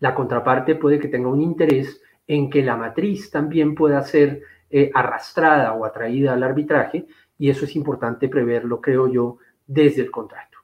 la 0.00 0.14
contraparte 0.14 0.74
puede 0.74 0.98
que 0.98 1.08
tenga 1.08 1.28
un 1.28 1.40
interés 1.40 2.02
en 2.26 2.50
que 2.50 2.62
la 2.62 2.76
matriz 2.76 3.30
también 3.30 3.74
pueda 3.74 4.02
ser 4.02 4.42
eh, 4.70 4.90
arrastrada 4.94 5.72
o 5.72 5.84
atraída 5.84 6.32
al 6.32 6.42
arbitraje 6.42 7.06
y 7.38 7.50
eso 7.50 7.64
es 7.64 7.74
importante 7.74 8.28
preverlo, 8.28 8.80
creo 8.80 9.08
yo, 9.08 9.38
desde 9.66 10.02
el 10.02 10.10
contrato. 10.10 10.58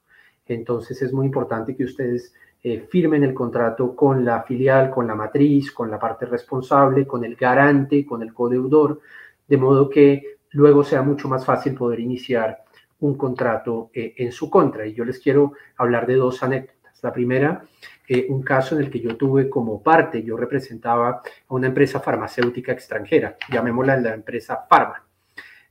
Entonces 0.46 1.00
es 1.02 1.12
muy 1.12 1.26
importante 1.26 1.74
que 1.74 1.84
ustedes 1.84 2.34
eh, 2.68 2.84
firmen 2.90 3.22
el 3.22 3.32
contrato 3.32 3.94
con 3.94 4.24
la 4.24 4.42
filial, 4.42 4.90
con 4.90 5.06
la 5.06 5.14
matriz, 5.14 5.70
con 5.70 5.88
la 5.88 6.00
parte 6.00 6.26
responsable, 6.26 7.06
con 7.06 7.24
el 7.24 7.36
garante, 7.36 8.04
con 8.04 8.22
el 8.22 8.34
codeudor, 8.34 9.00
de 9.46 9.56
modo 9.56 9.88
que 9.88 10.38
luego 10.50 10.82
sea 10.82 11.00
mucho 11.02 11.28
más 11.28 11.44
fácil 11.44 11.74
poder 11.74 12.00
iniciar 12.00 12.64
un 12.98 13.16
contrato 13.16 13.90
eh, 13.94 14.14
en 14.16 14.32
su 14.32 14.50
contra. 14.50 14.84
Y 14.84 14.94
yo 14.94 15.04
les 15.04 15.20
quiero 15.20 15.52
hablar 15.76 16.08
de 16.08 16.16
dos 16.16 16.42
anécdotas. 16.42 17.00
La 17.04 17.12
primera 17.12 17.62
eh, 18.08 18.26
un 18.28 18.42
caso 18.42 18.74
en 18.74 18.82
el 18.82 18.90
que 18.90 18.98
yo 18.98 19.16
tuve 19.16 19.48
como 19.48 19.80
parte, 19.80 20.24
yo 20.24 20.36
representaba 20.36 21.08
a 21.08 21.54
una 21.54 21.68
empresa 21.68 22.00
farmacéutica 22.00 22.72
extranjera, 22.72 23.36
llamémosla 23.48 23.96
la 23.96 24.14
empresa 24.14 24.66
Pharma. 24.68 25.04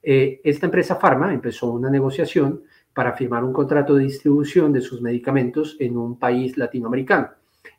Eh, 0.02 0.40
esta 0.46 0.68
empresa 0.68 0.96
Pharma 0.96 1.34
empezó 1.34 1.72
una 1.72 1.90
negociación 1.90 2.64
para 2.96 3.14
firmar 3.14 3.44
un 3.44 3.54
contrato 3.54 3.94
de 3.94 4.06
distribución 4.06 4.74
de 4.74 4.82
sus 4.82 5.02
medicamentos 5.02 5.78
en 5.80 5.98
un 5.98 6.18
país 6.18 6.58
latinoamericano 6.58 7.30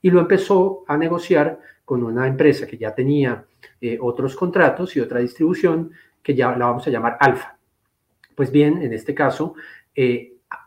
y 0.01 0.11
lo 0.11 0.21
empezó 0.21 0.85
a 0.87 0.97
negociar 0.97 1.59
con 1.85 2.05
una 2.05 2.29
empresa 2.29 2.67
que 2.69 2.79
ya 2.79 2.95
tenía 2.95 3.45
eh, 3.81 3.99
otros 4.01 4.37
contratos 4.37 4.95
y 4.95 5.01
otra 5.01 5.19
distribución 5.19 5.91
que 6.23 6.35
ya 6.35 6.55
la 6.57 6.67
vamos 6.67 6.87
a 6.87 6.91
llamar 6.91 7.17
Alfa. 7.19 7.59
Pues 8.37 8.53
bien, 8.53 8.83
en 8.83 8.93
este 8.93 9.15
caso, 9.15 9.55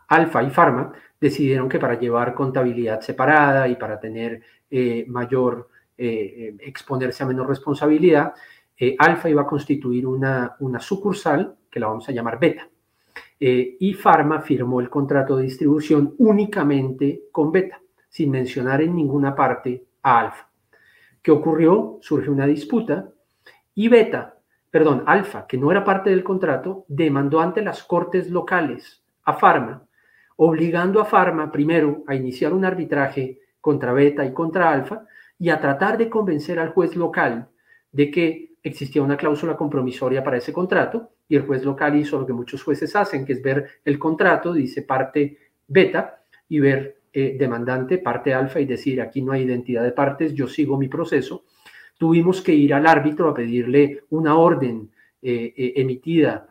Alfa 0.08 0.42
y 0.42 0.50
Pharma 0.50 0.92
decidieron 1.20 1.68
que 1.68 1.78
para 1.78 1.98
llevar 1.98 2.34
contabilidad 2.34 3.00
separada 3.00 3.68
y 3.68 3.76
para 3.76 4.00
tener 4.00 4.42
eh, 4.70 5.04
mayor, 5.08 5.68
eh, 5.96 6.56
exponerse 6.60 7.22
a 7.22 7.26
menor 7.26 7.48
responsabilidad, 7.48 8.32
eh, 8.78 8.96
Alfa 8.98 9.28
iba 9.28 9.42
a 9.42 9.46
constituir 9.46 10.06
una, 10.06 10.56
una, 10.60 10.80
sucursal 10.80 11.56
que 11.70 11.78
la 11.78 11.88
vamos 11.88 12.08
a 12.08 12.12
llamar 12.12 12.38
Beta. 12.40 12.68
Y 13.40 13.94
Pharma 13.94 14.42
firmó 14.42 14.80
el 14.80 14.90
contrato 14.90 15.36
de 15.36 15.44
distribución 15.44 16.14
únicamente 16.18 17.22
con 17.32 17.50
Beta, 17.50 17.80
sin 18.08 18.30
mencionar 18.30 18.82
en 18.82 18.94
ninguna 18.94 19.34
parte 19.34 19.84
a 20.02 20.20
Alfa. 20.20 20.48
¿Qué 21.22 21.30
ocurrió? 21.30 21.98
Surge 22.02 22.28
una 22.28 22.46
disputa 22.46 23.08
y 23.74 23.88
Beta, 23.88 24.36
perdón, 24.70 25.04
Alfa, 25.06 25.46
que 25.46 25.56
no 25.56 25.70
era 25.70 25.84
parte 25.84 26.10
del 26.10 26.22
contrato, 26.22 26.84
demandó 26.88 27.40
ante 27.40 27.62
las 27.62 27.82
cortes 27.82 28.30
locales 28.30 29.02
a 29.24 29.32
Pharma 29.32 29.86
obligando 30.42 31.02
a 31.02 31.04
Pharma 31.04 31.52
primero 31.52 32.02
a 32.06 32.14
iniciar 32.14 32.54
un 32.54 32.64
arbitraje 32.64 33.40
contra 33.60 33.92
Beta 33.92 34.24
y 34.24 34.32
contra 34.32 34.72
Alfa 34.72 35.04
y 35.38 35.50
a 35.50 35.60
tratar 35.60 35.98
de 35.98 36.08
convencer 36.08 36.58
al 36.58 36.70
juez 36.70 36.96
local 36.96 37.48
de 37.92 38.10
que 38.10 38.54
existía 38.62 39.02
una 39.02 39.18
cláusula 39.18 39.54
compromisoria 39.54 40.24
para 40.24 40.38
ese 40.38 40.50
contrato 40.50 41.10
y 41.30 41.36
el 41.36 41.46
juez 41.46 41.64
local 41.64 41.96
hizo 41.96 42.18
lo 42.18 42.26
que 42.26 42.34
muchos 42.34 42.62
jueces 42.62 42.94
hacen, 42.94 43.24
que 43.24 43.32
es 43.32 43.42
ver 43.42 43.80
el 43.84 43.98
contrato, 43.98 44.52
dice 44.52 44.82
parte 44.82 45.38
Beta 45.66 46.24
y 46.48 46.60
ver 46.60 47.02
eh, 47.12 47.36
demandante 47.38 47.98
parte 47.98 48.34
Alfa 48.34 48.60
y 48.60 48.66
decir 48.66 49.00
aquí 49.00 49.22
no 49.22 49.32
hay 49.32 49.44
identidad 49.44 49.82
de 49.82 49.92
partes, 49.92 50.34
yo 50.34 50.46
sigo 50.46 50.76
mi 50.76 50.88
proceso. 50.88 51.44
Tuvimos 51.96 52.42
que 52.42 52.52
ir 52.52 52.74
al 52.74 52.86
árbitro 52.86 53.28
a 53.28 53.34
pedirle 53.34 54.04
una 54.10 54.36
orden 54.36 54.90
eh, 55.22 55.54
eh, 55.56 55.72
emitida 55.76 56.46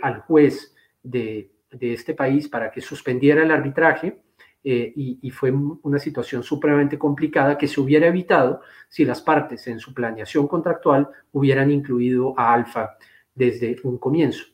al 0.00 0.20
juez 0.20 0.76
de, 1.02 1.50
de 1.72 1.92
este 1.92 2.14
país 2.14 2.48
para 2.48 2.70
que 2.70 2.80
suspendiera 2.80 3.42
el 3.42 3.50
arbitraje 3.50 4.16
eh, 4.64 4.92
y, 4.94 5.30
fue 5.30 5.50
una 5.50 5.98
situación 5.98 6.44
supremamente 6.44 6.96
complicada 6.96 7.58
que 7.58 7.66
se 7.66 7.80
hubiera 7.80 8.06
evitado 8.06 8.60
si 8.88 9.04
las 9.04 9.20
partes 9.20 9.66
en 9.66 9.80
su 9.80 9.92
planeación 9.92 10.46
contractual 10.46 11.08
hubieran 11.32 11.72
incluido 11.72 12.38
a 12.38 12.54
Alfa 12.54 12.96
desde 13.34 13.76
un 13.84 13.98
comienzo. 13.98 14.44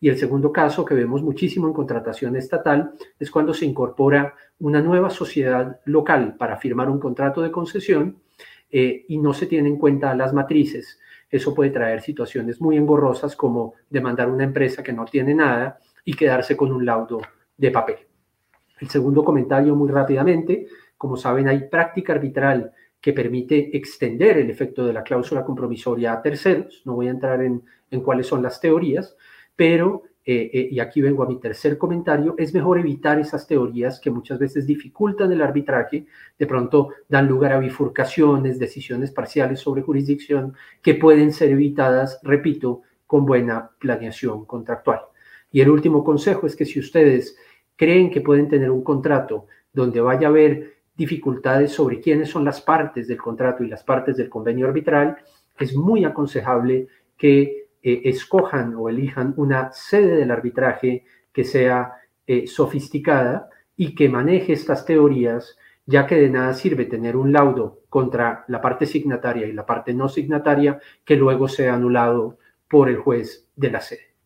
Y 0.00 0.08
el 0.08 0.18
segundo 0.18 0.52
caso 0.52 0.84
que 0.84 0.94
vemos 0.94 1.22
muchísimo 1.22 1.66
en 1.66 1.72
contratación 1.72 2.36
estatal 2.36 2.92
es 3.18 3.30
cuando 3.30 3.54
se 3.54 3.64
incorpora 3.64 4.34
una 4.58 4.80
nueva 4.80 5.10
sociedad 5.10 5.80
local 5.84 6.36
para 6.38 6.56
firmar 6.56 6.90
un 6.90 7.00
contrato 7.00 7.42
de 7.42 7.50
concesión 7.50 8.18
eh, 8.70 9.04
y 9.08 9.18
no 9.18 9.32
se 9.32 9.46
tienen 9.46 9.72
en 9.72 9.78
cuenta 9.78 10.14
las 10.14 10.32
matrices. 10.32 10.98
Eso 11.30 11.54
puede 11.54 11.70
traer 11.70 12.02
situaciones 12.02 12.60
muy 12.60 12.76
engorrosas 12.76 13.34
como 13.34 13.74
demandar 13.90 14.28
una 14.28 14.44
empresa 14.44 14.82
que 14.82 14.92
no 14.92 15.04
tiene 15.06 15.34
nada 15.34 15.78
y 16.04 16.14
quedarse 16.14 16.56
con 16.56 16.72
un 16.72 16.84
laudo 16.84 17.20
de 17.56 17.70
papel. 17.70 17.96
El 18.78 18.88
segundo 18.90 19.24
comentario 19.24 19.74
muy 19.74 19.90
rápidamente, 19.90 20.68
como 20.96 21.16
saben, 21.16 21.48
hay 21.48 21.68
práctica 21.68 22.12
arbitral 22.12 22.72
que 23.00 23.12
permite 23.12 23.76
extender 23.76 24.38
el 24.38 24.50
efecto 24.50 24.84
de 24.84 24.92
la 24.92 25.02
cláusula 25.02 25.44
compromisoria 25.44 26.12
a 26.12 26.22
terceros. 26.22 26.82
No 26.84 26.94
voy 26.94 27.08
a 27.08 27.10
entrar 27.10 27.42
en, 27.42 27.62
cuáles 28.02 28.26
son 28.26 28.42
las 28.42 28.60
teorías, 28.60 29.16
pero, 29.54 30.02
eh, 30.24 30.50
eh, 30.52 30.68
y 30.70 30.80
aquí 30.80 31.00
vengo 31.00 31.22
a 31.22 31.28
mi 31.28 31.40
tercer 31.40 31.78
comentario, 31.78 32.34
es 32.36 32.52
mejor 32.52 32.78
evitar 32.78 33.18
esas 33.18 33.46
teorías 33.46 34.00
que 34.00 34.10
muchas 34.10 34.38
veces 34.38 34.66
dificultan 34.66 35.32
el 35.32 35.40
arbitraje, 35.40 36.04
de 36.38 36.46
pronto 36.46 36.90
dan 37.08 37.26
lugar 37.26 37.52
a 37.52 37.58
bifurcaciones, 37.58 38.58
decisiones 38.58 39.12
parciales 39.12 39.60
sobre 39.60 39.82
jurisdicción 39.82 40.54
que 40.82 40.94
pueden 40.94 41.32
ser 41.32 41.50
evitadas, 41.50 42.20
repito, 42.22 42.82
con 43.06 43.24
buena 43.24 43.70
planeación 43.78 44.44
contractual. 44.44 45.00
Y 45.50 45.60
el 45.60 45.70
último 45.70 46.04
consejo 46.04 46.46
es 46.46 46.56
que 46.56 46.64
si 46.66 46.80
ustedes 46.80 47.36
creen 47.76 48.10
que 48.10 48.20
pueden 48.20 48.48
tener 48.48 48.70
un 48.70 48.82
contrato 48.82 49.46
donde 49.72 50.00
vaya 50.00 50.26
a 50.26 50.30
haber 50.30 50.75
dificultades 50.96 51.72
sobre 51.72 52.00
quiénes 52.00 52.30
son 52.30 52.44
las 52.44 52.60
partes 52.60 53.08
del 53.08 53.18
contrato 53.18 53.62
y 53.62 53.68
las 53.68 53.84
partes 53.84 54.16
del 54.16 54.28
convenio 54.28 54.66
arbitral, 54.66 55.16
es 55.58 55.74
muy 55.76 56.04
aconsejable 56.04 56.88
que 57.16 57.68
eh, 57.82 58.02
escojan 58.04 58.74
o 58.76 58.88
elijan 58.88 59.34
una 59.36 59.70
sede 59.72 60.16
del 60.16 60.30
arbitraje 60.30 61.04
que 61.32 61.44
sea 61.44 61.92
eh, 62.26 62.46
sofisticada 62.46 63.48
y 63.76 63.94
que 63.94 64.08
maneje 64.08 64.52
estas 64.52 64.86
teorías, 64.86 65.58
ya 65.84 66.06
que 66.06 66.16
de 66.16 66.30
nada 66.30 66.54
sirve 66.54 66.86
tener 66.86 67.16
un 67.16 67.32
laudo 67.32 67.82
contra 67.88 68.44
la 68.48 68.60
parte 68.60 68.86
signataria 68.86 69.46
y 69.46 69.52
la 69.52 69.66
parte 69.66 69.94
no 69.94 70.08
signataria 70.08 70.80
que 71.04 71.16
luego 71.16 71.46
sea 71.46 71.74
anulado 71.74 72.38
por 72.68 72.88
el 72.88 72.96
juez 72.96 73.48
de 73.54 73.70
la 73.70 73.80
sede. 73.80 74.16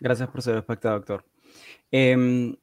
Gracias 0.00 0.28
por 0.30 0.40
ser 0.40 0.54
respuesta, 0.54 0.90
doctor. 0.92 1.29
Em, 1.92 2.56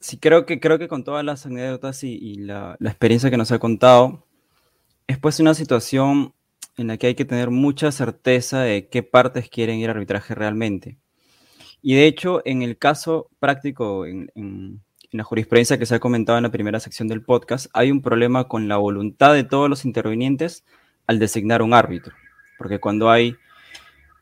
sí, 0.00 0.18
creo 0.18 0.46
que, 0.46 0.60
creo 0.60 0.78
que 0.78 0.88
con 0.88 1.04
todas 1.04 1.24
las 1.24 1.46
anécdotas 1.46 2.02
y, 2.04 2.36
la, 2.36 2.76
experiencia 2.80 3.30
que 3.30 3.36
nos 3.36 3.52
ha 3.52 3.58
contado, 3.58 4.26
es 5.06 5.18
pues 5.18 5.40
una 5.40 5.54
situación 5.54 6.34
en 6.76 6.88
la 6.88 6.96
que 6.96 7.08
hay 7.08 7.14
que 7.14 7.24
tener 7.24 7.50
mucha 7.50 7.92
certeza 7.92 8.60
de 8.62 8.88
qué 8.88 9.02
partes 9.02 9.48
quieren 9.48 9.78
ir 9.78 9.88
a 9.88 9.92
arbitraje 9.92 10.34
realmente. 10.34 10.98
Y 11.82 11.94
de 11.94 12.06
hecho, 12.06 12.42
en 12.44 12.62
el 12.62 12.78
caso 12.78 13.30
práctico, 13.38 14.06
en, 14.06 14.30
en 14.34 14.82
la 15.12 15.24
jurisprudencia 15.24 15.78
que 15.78 15.86
se 15.86 15.94
ha 15.94 16.00
comentado 16.00 16.38
en 16.38 16.44
la 16.44 16.50
primera 16.50 16.80
sección 16.80 17.08
del 17.08 17.22
podcast, 17.22 17.66
hay 17.72 17.90
un 17.90 18.02
problema 18.02 18.48
con 18.48 18.68
la 18.68 18.76
voluntad 18.76 19.34
de 19.34 19.44
todos 19.44 19.70
los 19.70 19.84
intervinientes 19.84 20.64
al 21.06 21.18
designar 21.18 21.62
un 21.62 21.74
árbitro. 21.74 22.14
Porque 22.58 22.80
cuando 22.80 23.10
hay 23.10 23.36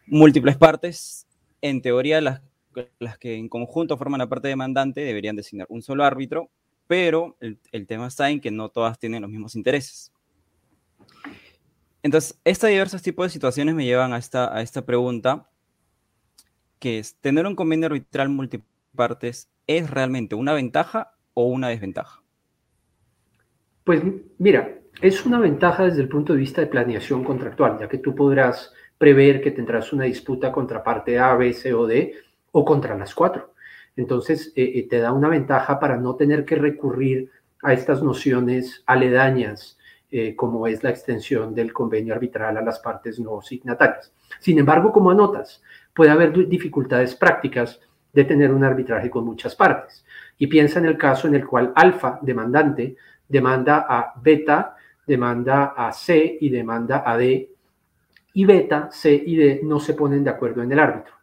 múltiples 0.07 0.57
partes, 0.57 1.27
en 1.63 1.81
teoría 1.81 2.21
las, 2.21 2.43
las 2.99 3.19
que 3.19 3.35
en 3.35 3.49
conjunto 3.49 3.97
forman 3.97 4.19
la 4.19 4.29
parte 4.29 4.49
demandante 4.49 5.01
deberían 5.01 5.37
designar 5.37 5.67
un 5.71 5.83
solo 5.83 6.05
árbitro, 6.05 6.51
pero 6.87 7.37
el, 7.41 7.87
tema 7.87 8.07
está 8.07 8.31
en 8.31 8.41
que 8.41 8.51
no 8.51 8.69
todas 8.69 8.99
tienen 8.99 9.23
los 9.23 9.31
mismos 9.31 9.57
intereses. 9.57 10.13
Entonces, 12.03 12.39
estos 12.45 12.69
diversos 12.69 13.03
tipos 13.03 13.27
de 13.27 13.31
situaciones 13.31 13.75
me 13.75 13.85
llevan 13.85 14.13
a 14.13 14.19
esta, 14.19 14.55
a 14.55 14.61
esta 14.61 14.85
pregunta, 14.85 15.49
que 16.79 17.03
¿tener 17.21 17.47
un 17.47 17.57
convenio 17.57 17.87
arbitral 17.87 18.29
multipartes 18.29 19.49
es 19.67 19.91
realmente 19.91 20.35
una 20.35 20.53
ventaja 20.53 21.15
o 21.33 21.47
una 21.47 21.69
desventaja? 21.69 22.23
Pues 23.85 24.03
mira, 24.39 24.79
es 25.01 25.25
una 25.25 25.39
ventaja 25.39 25.85
desde 25.85 26.03
el 26.03 26.09
punto 26.09 26.35
de 26.35 26.41
vista 26.41 26.61
de 26.61 26.67
planeación 26.67 27.25
contractual, 27.25 27.79
ya 27.79 27.89
que 27.89 27.99
tú 27.99 28.15
podrás 28.15 28.73
prever 28.99 29.43
que 29.43 29.51
tendrás 29.51 29.93
una 29.93 30.05
disputa 30.05 30.53
contra 30.53 30.83
parte 30.83 31.19
A, 31.19 31.35
B, 31.37 31.53
C 31.53 31.73
o 31.75 31.87
D 31.87 32.15
o 32.55 32.65
contra 32.65 32.97
las 32.97 33.15
cuatro. 33.15 33.53
Entonces, 33.97 34.53
eh, 34.55 34.73
eh, 34.77 34.87
te 34.89 34.99
da 34.99 35.13
una 35.13 35.29
ventaja 35.29 35.81
para 35.81 35.97
no 35.97 36.15
tener 36.15 36.45
que 36.45 36.55
recurrir 36.55 37.31
a 37.63 37.73
estas 37.73 38.01
nociones 38.03 38.85
aledañas 38.87 39.77
eh, 40.11 40.37
como 40.37 40.69
es 40.69 40.85
la 40.85 40.91
extensión 40.91 41.53
del 41.55 41.73
convenio 41.73 42.15
arbitral 42.15 42.57
a 42.57 42.63
las 42.63 42.79
partes 42.79 43.19
no 43.19 43.43
signatarias. 43.43 44.13
Sin 44.39 44.59
embargo, 44.61 44.93
como 44.93 45.11
anotas, 45.11 45.63
puede 45.93 46.13
haber 46.13 46.49
dificultades 46.49 47.17
prácticas 47.17 47.81
de 48.13 48.25
tener 48.25 48.53
un 48.53 48.63
arbitraje 48.63 49.11
con 49.11 49.25
muchas 49.25 49.57
partes. 49.57 50.05
Y 50.39 50.47
piensa 50.47 50.79
en 50.79 50.87
el 50.87 50.97
caso 50.97 51.27
en 51.27 51.35
el 51.35 51.45
cual 51.45 51.73
alfa, 51.75 52.21
demandante, 52.23 52.97
demanda 53.29 53.85
a 53.89 54.15
beta, 54.23 54.77
demanda 55.05 55.75
a 55.77 55.93
C 55.93 56.39
y 56.41 56.49
demanda 56.51 57.03
a 57.05 57.17
D, 57.17 57.51
y 58.33 58.45
beta, 58.45 58.89
C 58.93 59.13
y 59.27 59.37
D 59.37 59.61
no 59.65 59.81
se 59.81 59.95
ponen 59.95 60.23
de 60.23 60.31
acuerdo 60.31 60.63
en 60.63 60.71
el 60.71 60.79
árbitro. 60.79 61.15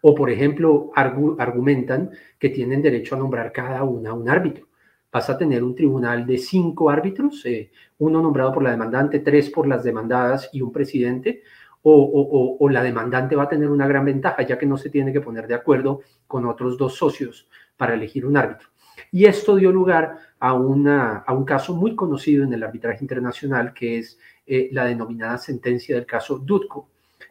O, 0.00 0.14
por 0.14 0.30
ejemplo, 0.30 0.90
argumentan 0.94 2.10
que 2.38 2.50
tienen 2.50 2.82
derecho 2.82 3.16
a 3.16 3.18
nombrar 3.18 3.52
cada 3.52 3.82
una 3.82 4.12
un 4.12 4.28
árbitro 4.28 4.68
vas 5.10 5.30
a 5.30 5.38
tener 5.38 5.64
un 5.64 5.74
tribunal 5.74 6.26
de 6.26 6.38
cinco 6.38 6.90
árbitros, 6.90 7.44
eh, 7.46 7.70
uno 7.98 8.20
nombrado 8.20 8.52
por 8.52 8.62
la 8.62 8.70
demandante, 8.70 9.20
tres 9.20 9.50
por 9.50 9.66
las 9.66 9.82
demandadas 9.82 10.50
y 10.52 10.60
un 10.60 10.72
presidente, 10.72 11.42
o, 11.82 12.68
la 12.70 12.82
demandante 12.82 13.34
va 13.34 13.44
a 13.44 13.48
tener 13.48 13.70
una 13.70 13.86
gran 13.86 14.04
ventaja, 14.04 14.42
ya 14.42 14.58
que 14.58 14.66
no 14.66 14.76
se 14.76 14.90
tiene 14.90 15.12
que 15.12 15.22
poner 15.22 15.46
de 15.46 15.54
acuerdo 15.54 16.02
con 16.26 16.44
otros 16.44 16.76
dos 16.76 16.96
socios 16.96 17.48
para 17.76 17.94
elegir 17.94 18.26
un 18.26 18.36
árbitro. 18.36 18.68
Y 19.10 19.24
esto 19.24 19.56
dio 19.56 19.72
lugar 19.72 20.18
a, 20.38 20.52
un 20.52 21.44
caso 21.46 21.74
muy 21.74 21.94
conocido 21.94 22.44
en 22.44 22.52
el 22.52 22.62
arbitraje 22.62 23.02
internacional, 23.02 23.72
que 23.72 23.98
es 23.98 24.18
eh, 24.46 24.68
la 24.72 24.84
denominada 24.84 25.38
sentencia 25.38 25.94
del 25.94 26.04
caso 26.04 26.38
Dutko. 26.38 26.88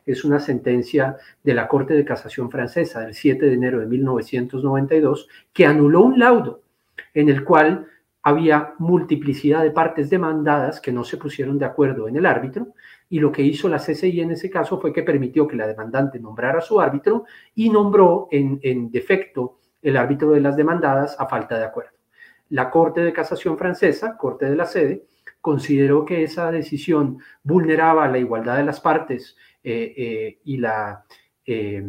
Es 0.08 0.26
una 0.26 0.40
sentencia 0.40 1.18
de 1.44 1.54
la 1.54 1.68
Corte 1.68 1.94
de 1.94 2.04
Casación 2.04 2.50
Francesa 2.50 3.02
del 3.02 3.14
7 3.14 3.46
de 3.46 3.54
enero 3.54 3.80
de 3.80 3.86
1992 3.86 5.28
que 5.54 5.68
anuló 5.68 6.02
un 6.02 6.18
laudo 6.18 6.62
en 7.14 7.30
el 7.30 7.44
cual 7.44 7.86
había 8.24 8.74
multiplicidad 8.80 9.64
de 9.64 9.72
partes 9.72 10.10
demandadas 10.10 10.82
que 10.82 10.92
no 10.92 11.04
se 11.04 11.18
pusieron 11.18 11.60
de 11.60 11.66
acuerdo 11.66 12.08
en 12.08 12.16
el 12.16 12.26
árbitro 12.26 12.70
y 13.10 13.20
lo 13.20 13.32
que 13.32 13.42
hizo 13.42 13.70
la 13.70 13.78
CCI 13.78 14.22
en 14.22 14.32
ese 14.32 14.50
caso 14.50 14.82
fue 14.82 14.92
que 14.92 15.04
permitió 15.04 15.48
que 15.48 15.56
la 15.56 15.68
demandante 15.68 16.20
nombrara 16.20 16.60
a 16.60 16.62
su 16.62 16.82
árbitro 16.82 17.26
y 17.54 17.70
nombró 17.70 18.28
en, 18.32 18.60
en 18.64 18.90
defecto 18.92 19.60
el 19.82 19.96
árbitro 19.96 20.32
de 20.32 20.42
las 20.42 20.58
demandadas 20.58 21.16
a 21.20 21.28
falta 21.28 21.58
de 21.58 21.66
acuerdo. 21.66 21.92
La 22.50 22.70
Corte 22.70 23.02
de 23.02 23.14
Casación 23.14 23.58
Francesa, 23.58 24.18
Corte 24.18 24.46
de 24.46 24.56
la 24.56 24.66
Sede, 24.66 25.06
consideró 25.42 26.04
que 26.04 26.24
esa 26.24 26.52
decisión 26.52 27.20
vulneraba 27.44 28.08
la 28.08 28.18
igualdad 28.18 28.58
de 28.58 28.66
las 28.66 28.82
partes 28.82 29.38
y 29.70 30.58
la, 30.58 31.04
eh, 31.46 31.84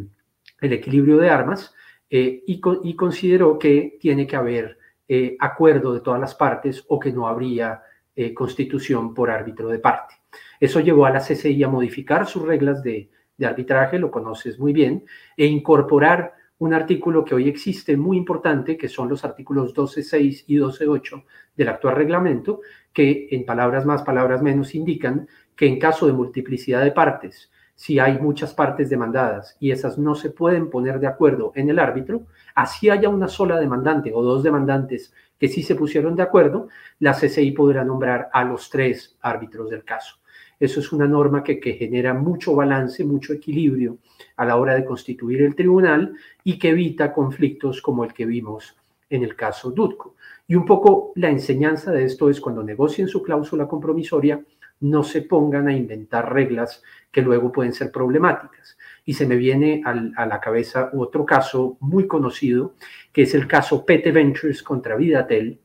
el 0.61 0.73
equilibrio 0.73 1.19
de 1.19 1.31
armas 1.31 1.75
y, 2.11 2.43
y 2.47 2.97
consideró 2.97 3.59
que 3.59 3.99
tiene 4.01 4.27
que 4.27 4.37
haber 4.37 4.79
eh, 5.11 5.39
acuerdo 5.41 5.95
de 5.95 6.01
todas 6.01 6.21
las 6.21 6.35
partes 6.35 6.85
o 6.89 7.01
que 7.01 7.11
no 7.11 7.27
habría 7.27 7.83
eh, 8.15 8.35
constitución 8.35 9.15
por 9.15 9.31
árbitro 9.31 9.69
de 9.69 9.79
parte. 9.79 10.17
Eso 10.61 10.81
llevó 10.81 11.07
a 11.07 11.11
la 11.11 11.21
CCI 11.21 11.63
a 11.63 11.69
modificar 11.69 12.27
sus 12.27 12.43
reglas 12.43 12.83
de, 12.83 13.09
de 13.39 13.47
arbitraje, 13.47 13.99
lo 13.99 14.11
conoces 14.11 14.59
muy 14.59 14.75
bien, 14.75 15.07
e 15.35 15.47
incorporar 15.47 16.35
un 16.59 16.75
artículo 16.75 17.25
que 17.25 17.35
hoy 17.35 17.49
existe 17.49 17.97
muy 17.97 18.19
importante, 18.19 18.77
que 18.77 18.89
son 18.89 19.09
los 19.09 19.25
artículos 19.25 19.75
12.6 19.75 20.45
y 20.47 20.57
12.8 20.57 21.25
del 21.57 21.69
actual 21.69 21.97
reglamento, 21.97 22.61
que 22.93 23.29
en 23.31 23.47
palabras 23.47 23.87
más, 23.87 24.03
palabras 24.03 24.43
menos 24.43 24.75
indican 24.75 25.27
que 25.57 25.69
en 25.69 25.79
caso 25.79 26.07
de 26.07 26.13
multiplicidad 26.13 26.85
de 26.85 26.93
partes, 26.93 27.51
si 27.79 28.01
hay 28.01 28.19
muchas 28.19 28.55
partes 28.55 28.91
demandadas 28.91 29.57
y 29.61 29.71
esas 29.71 29.99
no 29.99 30.17
se 30.17 30.31
pueden 30.31 30.69
poner 30.69 30.99
de 30.99 31.07
acuerdo 31.07 31.53
en 31.55 31.71
el 31.71 31.79
árbitro, 31.79 32.27
así 32.57 32.91
haya 32.91 33.09
una 33.09 33.29
sola 33.29 33.61
demandante 33.61 34.11
o 34.13 34.21
dos 34.21 34.43
demandantes 34.43 35.15
que 35.39 35.47
sí 35.47 35.63
se 35.63 35.77
pusieron 35.77 36.17
de 36.17 36.25
acuerdo, 36.25 36.67
la 36.99 37.13
CCI 37.13 37.53
podrá 37.53 37.85
nombrar 37.85 38.31
a 38.33 38.43
los 38.43 38.69
tres 38.69 39.17
árbitros 39.21 39.71
del 39.71 39.85
caso. 39.85 40.17
Eso 40.59 40.81
es 40.81 40.93
una 40.93 41.07
norma 41.07 41.45
que, 41.45 41.61
genera 41.61 42.15
mucho 42.15 42.57
balance, 42.57 43.05
mucho 43.05 43.33
equilibrio 43.33 43.99
a 44.37 44.45
la 44.45 44.57
hora 44.57 44.75
de 44.75 44.85
constituir 44.85 45.43
el 45.43 45.55
tribunal 45.55 46.17
y 46.43 46.59
que 46.59 46.71
evita 46.71 47.13
conflictos 47.13 47.81
como 47.81 48.03
el 48.03 48.13
que 48.13 48.27
vimos 48.27 48.77
en 49.09 49.23
el 49.23 49.37
caso 49.37 49.71
Dutko. 49.71 50.17
Y 50.49 50.57
un 50.57 50.65
poco 50.65 51.13
la 51.15 51.31
enseñanza 51.31 51.93
de 51.93 52.05
esto 52.05 52.29
es 52.29 52.41
cuando 52.41 52.65
negocien 52.65 53.07
su 53.07 53.23
cláusula 53.23 53.69
compromisoria, 53.69 54.43
no 54.81 55.03
se 55.03 55.23
pongan 55.23 55.69
a 55.69 55.77
inventar 55.77 56.33
reglas 56.33 56.83
que 57.11 57.23
luego 57.23 57.51
pueden 57.51 57.73
ser 57.73 57.91
problemáticas. 57.91 58.77
Y 59.05 59.15
se 59.15 59.27
me 59.27 59.37
viene 59.37 59.83
a 59.85 60.27
la 60.27 60.41
cabeza 60.41 60.91
otro 60.93 61.25
caso 61.25 61.77
muy 61.81 62.07
conocido, 62.07 62.75
que 63.13 63.23
es 63.23 63.35
el 63.35 63.47
caso 63.49 63.85
PT 63.85 64.13
Ventures 64.13 64.63
contra 64.63 64.97
Vidatel, 64.97 65.59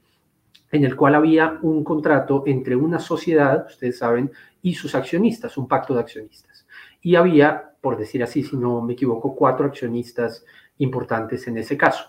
en 0.72 0.84
el 0.86 0.96
cual 0.96 1.16
había 1.16 1.60
un 1.62 1.84
contrato 1.84 2.44
entre 2.48 2.76
una 2.76 3.00
sociedad, 3.00 3.66
ustedes 3.68 4.00
saben, 4.00 4.32
y 4.62 4.74
sus 4.74 4.96
accionistas, 4.96 5.58
un 5.58 5.68
pacto 5.68 5.94
de 5.94 6.00
accionistas. 6.00 6.66
Y 7.02 7.16
había, 7.16 7.74
por 7.82 7.98
decir 7.98 8.24
así, 8.24 8.44
si 8.44 8.56
no 8.56 8.82
me 8.82 8.94
equivoco, 8.94 9.36
cuatro 9.36 9.66
accionistas 9.66 10.46
importantes 10.78 11.48
en 11.48 11.58
ese 11.58 11.78
caso. 11.78 12.06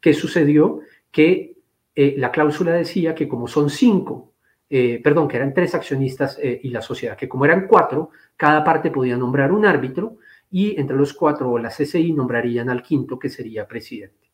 ¿Qué 0.00 0.14
sucedió? 0.14 0.80
Que 1.10 1.56
eh, 1.94 2.14
la 2.16 2.30
cláusula 2.30 2.72
decía 2.72 3.14
que 3.14 3.28
como 3.28 3.48
son 3.48 3.68
cinco 3.68 4.32
eh, 4.68 5.00
perdón, 5.02 5.28
que 5.28 5.36
eran 5.36 5.54
tres 5.54 5.74
accionistas 5.74 6.38
eh, 6.42 6.60
y 6.62 6.70
la 6.70 6.82
sociedad, 6.82 7.16
que 7.16 7.28
como 7.28 7.44
eran 7.44 7.66
cuatro, 7.66 8.10
cada 8.36 8.64
parte 8.64 8.90
podía 8.90 9.16
nombrar 9.16 9.52
un 9.52 9.64
árbitro 9.64 10.18
y 10.50 10.78
entre 10.78 10.96
los 10.96 11.12
cuatro 11.12 11.58
la 11.58 11.70
CCI 11.70 12.12
nombrarían 12.12 12.68
al 12.68 12.82
quinto, 12.82 13.18
que 13.18 13.28
sería 13.28 13.66
presidente. 13.66 14.30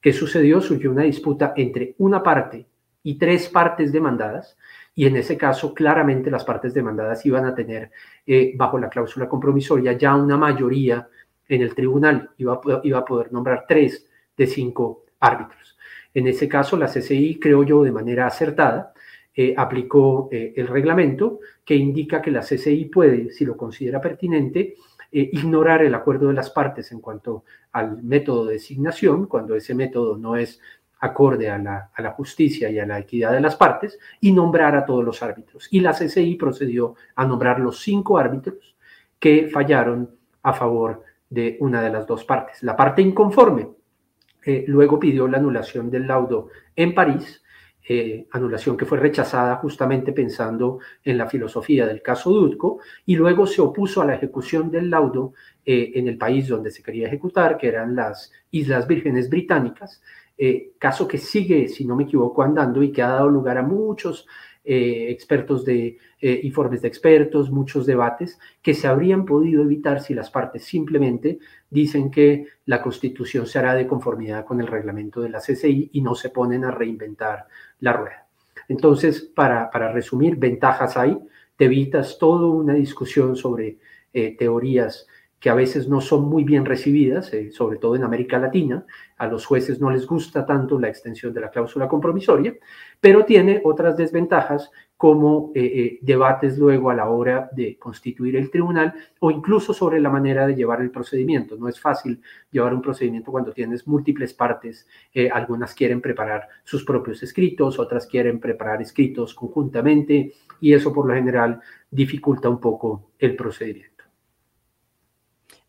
¿Qué 0.00 0.12
sucedió? 0.12 0.60
Surgió 0.60 0.90
una 0.90 1.02
disputa 1.02 1.52
entre 1.56 1.94
una 1.98 2.22
parte 2.22 2.66
y 3.02 3.16
tres 3.16 3.48
partes 3.48 3.92
demandadas, 3.92 4.56
y 4.94 5.06
en 5.06 5.16
ese 5.16 5.36
caso 5.36 5.72
claramente 5.72 6.30
las 6.30 6.44
partes 6.44 6.74
demandadas 6.74 7.24
iban 7.24 7.44
a 7.44 7.54
tener, 7.54 7.90
eh, 8.26 8.54
bajo 8.56 8.78
la 8.78 8.88
cláusula 8.88 9.28
compromisoria, 9.28 9.92
ya 9.92 10.16
una 10.16 10.36
mayoría 10.36 11.08
en 11.48 11.62
el 11.62 11.74
tribunal, 11.74 12.30
iba 12.38 12.60
iba 12.82 12.98
a 12.98 13.04
poder 13.04 13.32
nombrar 13.32 13.64
tres 13.68 14.08
de 14.36 14.46
cinco 14.48 15.04
árbitros. 15.20 15.76
En 16.12 16.26
ese 16.26 16.48
caso, 16.48 16.76
la 16.76 16.86
CCI, 16.86 17.38
creo 17.38 17.62
yo, 17.62 17.84
de 17.84 17.92
manera 17.92 18.26
acertada, 18.26 18.94
eh, 19.38 19.52
aplicó 19.54 20.30
eh, 20.32 20.54
el 20.56 20.66
reglamento 20.66 21.40
que 21.62 21.76
indica 21.76 22.22
que 22.22 22.30
la 22.30 22.40
CCI 22.40 22.86
puede, 22.86 23.30
si 23.30 23.44
lo 23.44 23.54
considera 23.54 24.00
pertinente, 24.00 24.76
eh, 25.12 25.28
ignorar 25.30 25.82
el 25.82 25.94
acuerdo 25.94 26.28
de 26.28 26.32
las 26.32 26.48
partes 26.48 26.90
en 26.90 27.02
cuanto 27.02 27.44
al 27.72 28.02
método 28.02 28.46
de 28.46 28.54
designación, 28.54 29.26
cuando 29.26 29.54
ese 29.54 29.74
método 29.74 30.16
no 30.16 30.36
es 30.36 30.58
acorde 31.00 31.50
a 31.50 31.58
la, 31.58 31.90
a 31.94 32.00
la, 32.00 32.12
justicia 32.12 32.70
y 32.70 32.78
a 32.78 32.86
la 32.86 32.98
equidad 32.98 33.32
de 33.32 33.42
las 33.42 33.56
partes, 33.56 33.98
y 34.22 34.32
nombrar 34.32 34.74
a 34.74 34.86
todos 34.86 35.04
los 35.04 35.22
árbitros. 35.22 35.68
Y 35.70 35.80
la 35.80 35.92
CCI 35.92 36.36
procedió 36.36 36.94
a 37.14 37.26
nombrar 37.26 37.60
los 37.60 37.80
cinco 37.82 38.16
árbitros 38.16 38.74
que 39.18 39.50
fallaron 39.52 40.16
a 40.44 40.54
favor 40.54 41.02
de 41.28 41.58
una 41.60 41.82
de 41.82 41.90
las 41.90 42.06
dos 42.06 42.24
partes. 42.24 42.62
La 42.62 42.74
parte 42.74 43.02
inconforme 43.02 43.68
luego 44.68 44.98
pidió 45.00 45.26
la 45.26 45.38
anulación 45.38 45.90
del 45.90 46.06
laudo 46.06 46.48
en 46.74 46.94
París 46.94 47.42
eh, 47.88 48.26
anulación 48.32 48.76
que 48.76 48.84
fue 48.84 48.98
rechazada 48.98 49.54
justamente 49.58 50.12
pensando 50.12 50.80
en 51.04 51.16
la 51.16 51.28
filosofía 51.28 51.86
del 51.86 52.02
caso 52.02 52.32
Dutko, 52.32 52.80
y 53.04 53.14
luego 53.14 53.46
se 53.46 53.62
opuso 53.62 54.02
a 54.02 54.04
la 54.04 54.16
ejecución 54.16 54.72
del 54.72 54.90
laudo 54.90 55.34
eh, 55.64 55.92
en 55.94 56.08
el 56.08 56.18
país 56.18 56.48
donde 56.48 56.72
se 56.72 56.82
quería 56.82 57.06
ejecutar, 57.06 57.56
que 57.56 57.68
eran 57.68 57.94
las 57.94 58.32
Islas 58.50 58.88
Vírgenes 58.88 59.30
Británicas, 59.30 60.02
eh, 60.36 60.72
caso 60.80 61.06
que 61.06 61.18
sigue, 61.18 61.68
si 61.68 61.84
no 61.84 61.94
me 61.94 62.02
equivoco, 62.02 62.42
andando 62.42 62.82
y 62.82 62.90
que 62.90 63.02
ha 63.02 63.08
dado 63.08 63.28
lugar 63.28 63.56
a 63.58 63.62
muchos 63.62 64.26
expertos 64.68 65.64
de 65.64 65.96
informes 66.42 66.82
de 66.82 66.88
expertos, 66.88 67.52
muchos 67.52 67.86
debates 67.86 68.36
que 68.60 68.74
se 68.74 68.88
habrían 68.88 69.24
podido 69.24 69.62
evitar 69.62 70.00
si 70.00 70.12
las 70.12 70.28
partes 70.28 70.64
simplemente 70.64 71.38
dicen 71.70 72.10
que 72.10 72.48
la 72.64 72.82
constitución 72.82 73.46
se 73.46 73.60
hará 73.60 73.74
de 73.74 73.86
conformidad 73.86 74.44
con 74.44 74.60
el 74.60 74.66
reglamento 74.66 75.20
de 75.20 75.28
la 75.28 75.38
CCI 75.38 75.90
y 75.92 76.00
no 76.00 76.16
se 76.16 76.30
ponen 76.30 76.64
a 76.64 76.72
reinventar 76.72 77.46
la 77.80 77.92
rueda. 77.92 78.26
Entonces, 78.68 79.20
para, 79.22 79.70
para 79.70 79.92
resumir, 79.92 80.36
ventajas 80.36 80.96
hay, 80.96 81.18
te 81.56 81.66
evitas 81.66 82.18
toda 82.18 82.46
una 82.46 82.74
discusión 82.74 83.36
sobre 83.36 83.78
eh, 84.12 84.36
teorías 84.36 85.06
que 85.38 85.50
a 85.50 85.54
veces 85.54 85.88
no 85.88 86.00
son 86.00 86.24
muy 86.28 86.44
bien 86.44 86.64
recibidas, 86.64 87.32
eh, 87.34 87.50
sobre 87.50 87.78
todo 87.78 87.94
en 87.94 88.04
América 88.04 88.38
Latina. 88.38 88.86
A 89.18 89.26
los 89.26 89.44
jueces 89.44 89.80
no 89.80 89.90
les 89.90 90.06
gusta 90.06 90.46
tanto 90.46 90.78
la 90.78 90.88
extensión 90.88 91.32
de 91.32 91.40
la 91.40 91.50
cláusula 91.50 91.88
compromisoria, 91.88 92.54
pero 93.00 93.24
tiene 93.24 93.60
otras 93.64 93.96
desventajas 93.96 94.70
como 94.96 95.52
eh, 95.54 95.60
eh, 95.64 95.98
debates 96.00 96.56
luego 96.56 96.88
a 96.88 96.94
la 96.94 97.10
hora 97.10 97.50
de 97.52 97.78
constituir 97.78 98.36
el 98.36 98.50
tribunal 98.50 98.94
o 99.20 99.30
incluso 99.30 99.74
sobre 99.74 100.00
la 100.00 100.08
manera 100.08 100.46
de 100.46 100.54
llevar 100.54 100.80
el 100.80 100.90
procedimiento. 100.90 101.56
No 101.56 101.68
es 101.68 101.78
fácil 101.78 102.22
llevar 102.50 102.72
un 102.72 102.80
procedimiento 102.80 103.30
cuando 103.30 103.52
tienes 103.52 103.86
múltiples 103.86 104.32
partes. 104.32 104.86
algunas 105.32 105.74
quieren 105.74 106.00
preparar 106.00 106.48
sus 106.64 106.82
propios 106.82 107.22
escritos, 107.22 107.78
otras 107.78 108.06
quieren 108.06 108.40
preparar 108.40 108.80
escritos 108.80 109.34
conjuntamente 109.34 110.32
y 110.60 110.72
eso 110.72 110.94
por 110.94 111.06
lo 111.06 111.14
general 111.14 111.60
dificulta 111.90 112.48
un 112.48 112.58
poco 112.58 113.10
el 113.18 113.36
procedimiento. 113.36 113.95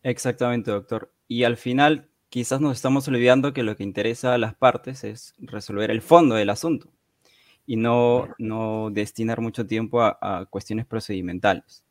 Exactamente, 0.02 0.70
doctor. 0.70 1.12
Y 1.26 1.44
al 1.44 1.56
final, 1.56 2.08
quizás 2.28 2.60
nos 2.60 2.76
estamos 2.76 3.08
olvidando 3.08 3.52
que 3.52 3.62
lo 3.62 3.76
que 3.76 3.84
interesa 3.84 4.34
a 4.34 4.38
las 4.38 4.54
partes 4.54 5.04
es 5.04 5.34
resolver 5.38 5.90
el 5.90 6.02
fondo 6.02 6.34
del 6.34 6.50
asunto 6.50 6.92
y 7.66 7.76
no, 7.76 8.28
no 8.38 8.90
destinar 8.90 9.40
mucho 9.40 9.66
tiempo 9.66 10.02
a, 10.02 10.46
cuestiones 10.50 10.86
procedimentales. 10.86 11.84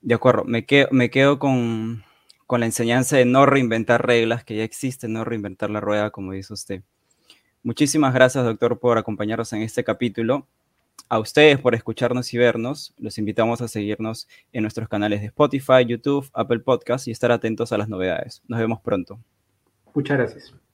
De 0.00 0.14
acuerdo, 0.14 0.44
me 0.44 0.64
quedo, 0.64 0.88
me 0.92 1.10
quedo 1.10 1.38
con, 1.38 2.04
con 2.46 2.60
la 2.60 2.66
enseñanza 2.66 3.16
de 3.16 3.24
no 3.24 3.46
reinventar 3.46 4.06
reglas 4.06 4.44
que 4.44 4.56
ya 4.56 4.64
existen, 4.64 5.12
no 5.12 5.24
reinventar 5.24 5.70
la 5.70 5.80
rueda, 5.80 6.10
como 6.10 6.32
dice 6.32 6.52
usted. 6.52 6.82
Muchísimas 7.64 8.14
gracias, 8.14 8.44
doctor, 8.44 8.78
por 8.78 8.98
acompañarnos 8.98 9.52
en 9.52 9.62
este 9.62 9.82
capítulo 9.82 10.46
a 11.08 11.18
ustedes 11.18 11.58
por 11.58 11.74
escucharnos 11.74 12.32
y 12.34 12.38
vernos. 12.38 12.94
Los 12.98 13.18
invitamos 13.18 13.60
a 13.60 13.68
seguirnos 13.68 14.28
en 14.52 14.62
nuestros 14.62 14.88
canales 14.88 15.20
de 15.20 15.26
Spotify, 15.26 15.84
YouTube, 15.86 16.28
Apple 16.32 16.60
Podcasts 16.60 17.08
y 17.08 17.10
estar 17.10 17.30
atentos 17.30 17.72
a 17.72 17.78
las 17.78 17.88
novedades. 17.88 18.42
Nos 18.48 18.58
vemos 18.58 18.80
pronto. 18.80 19.18
Muchas 19.94 20.18
gracias. 20.18 20.65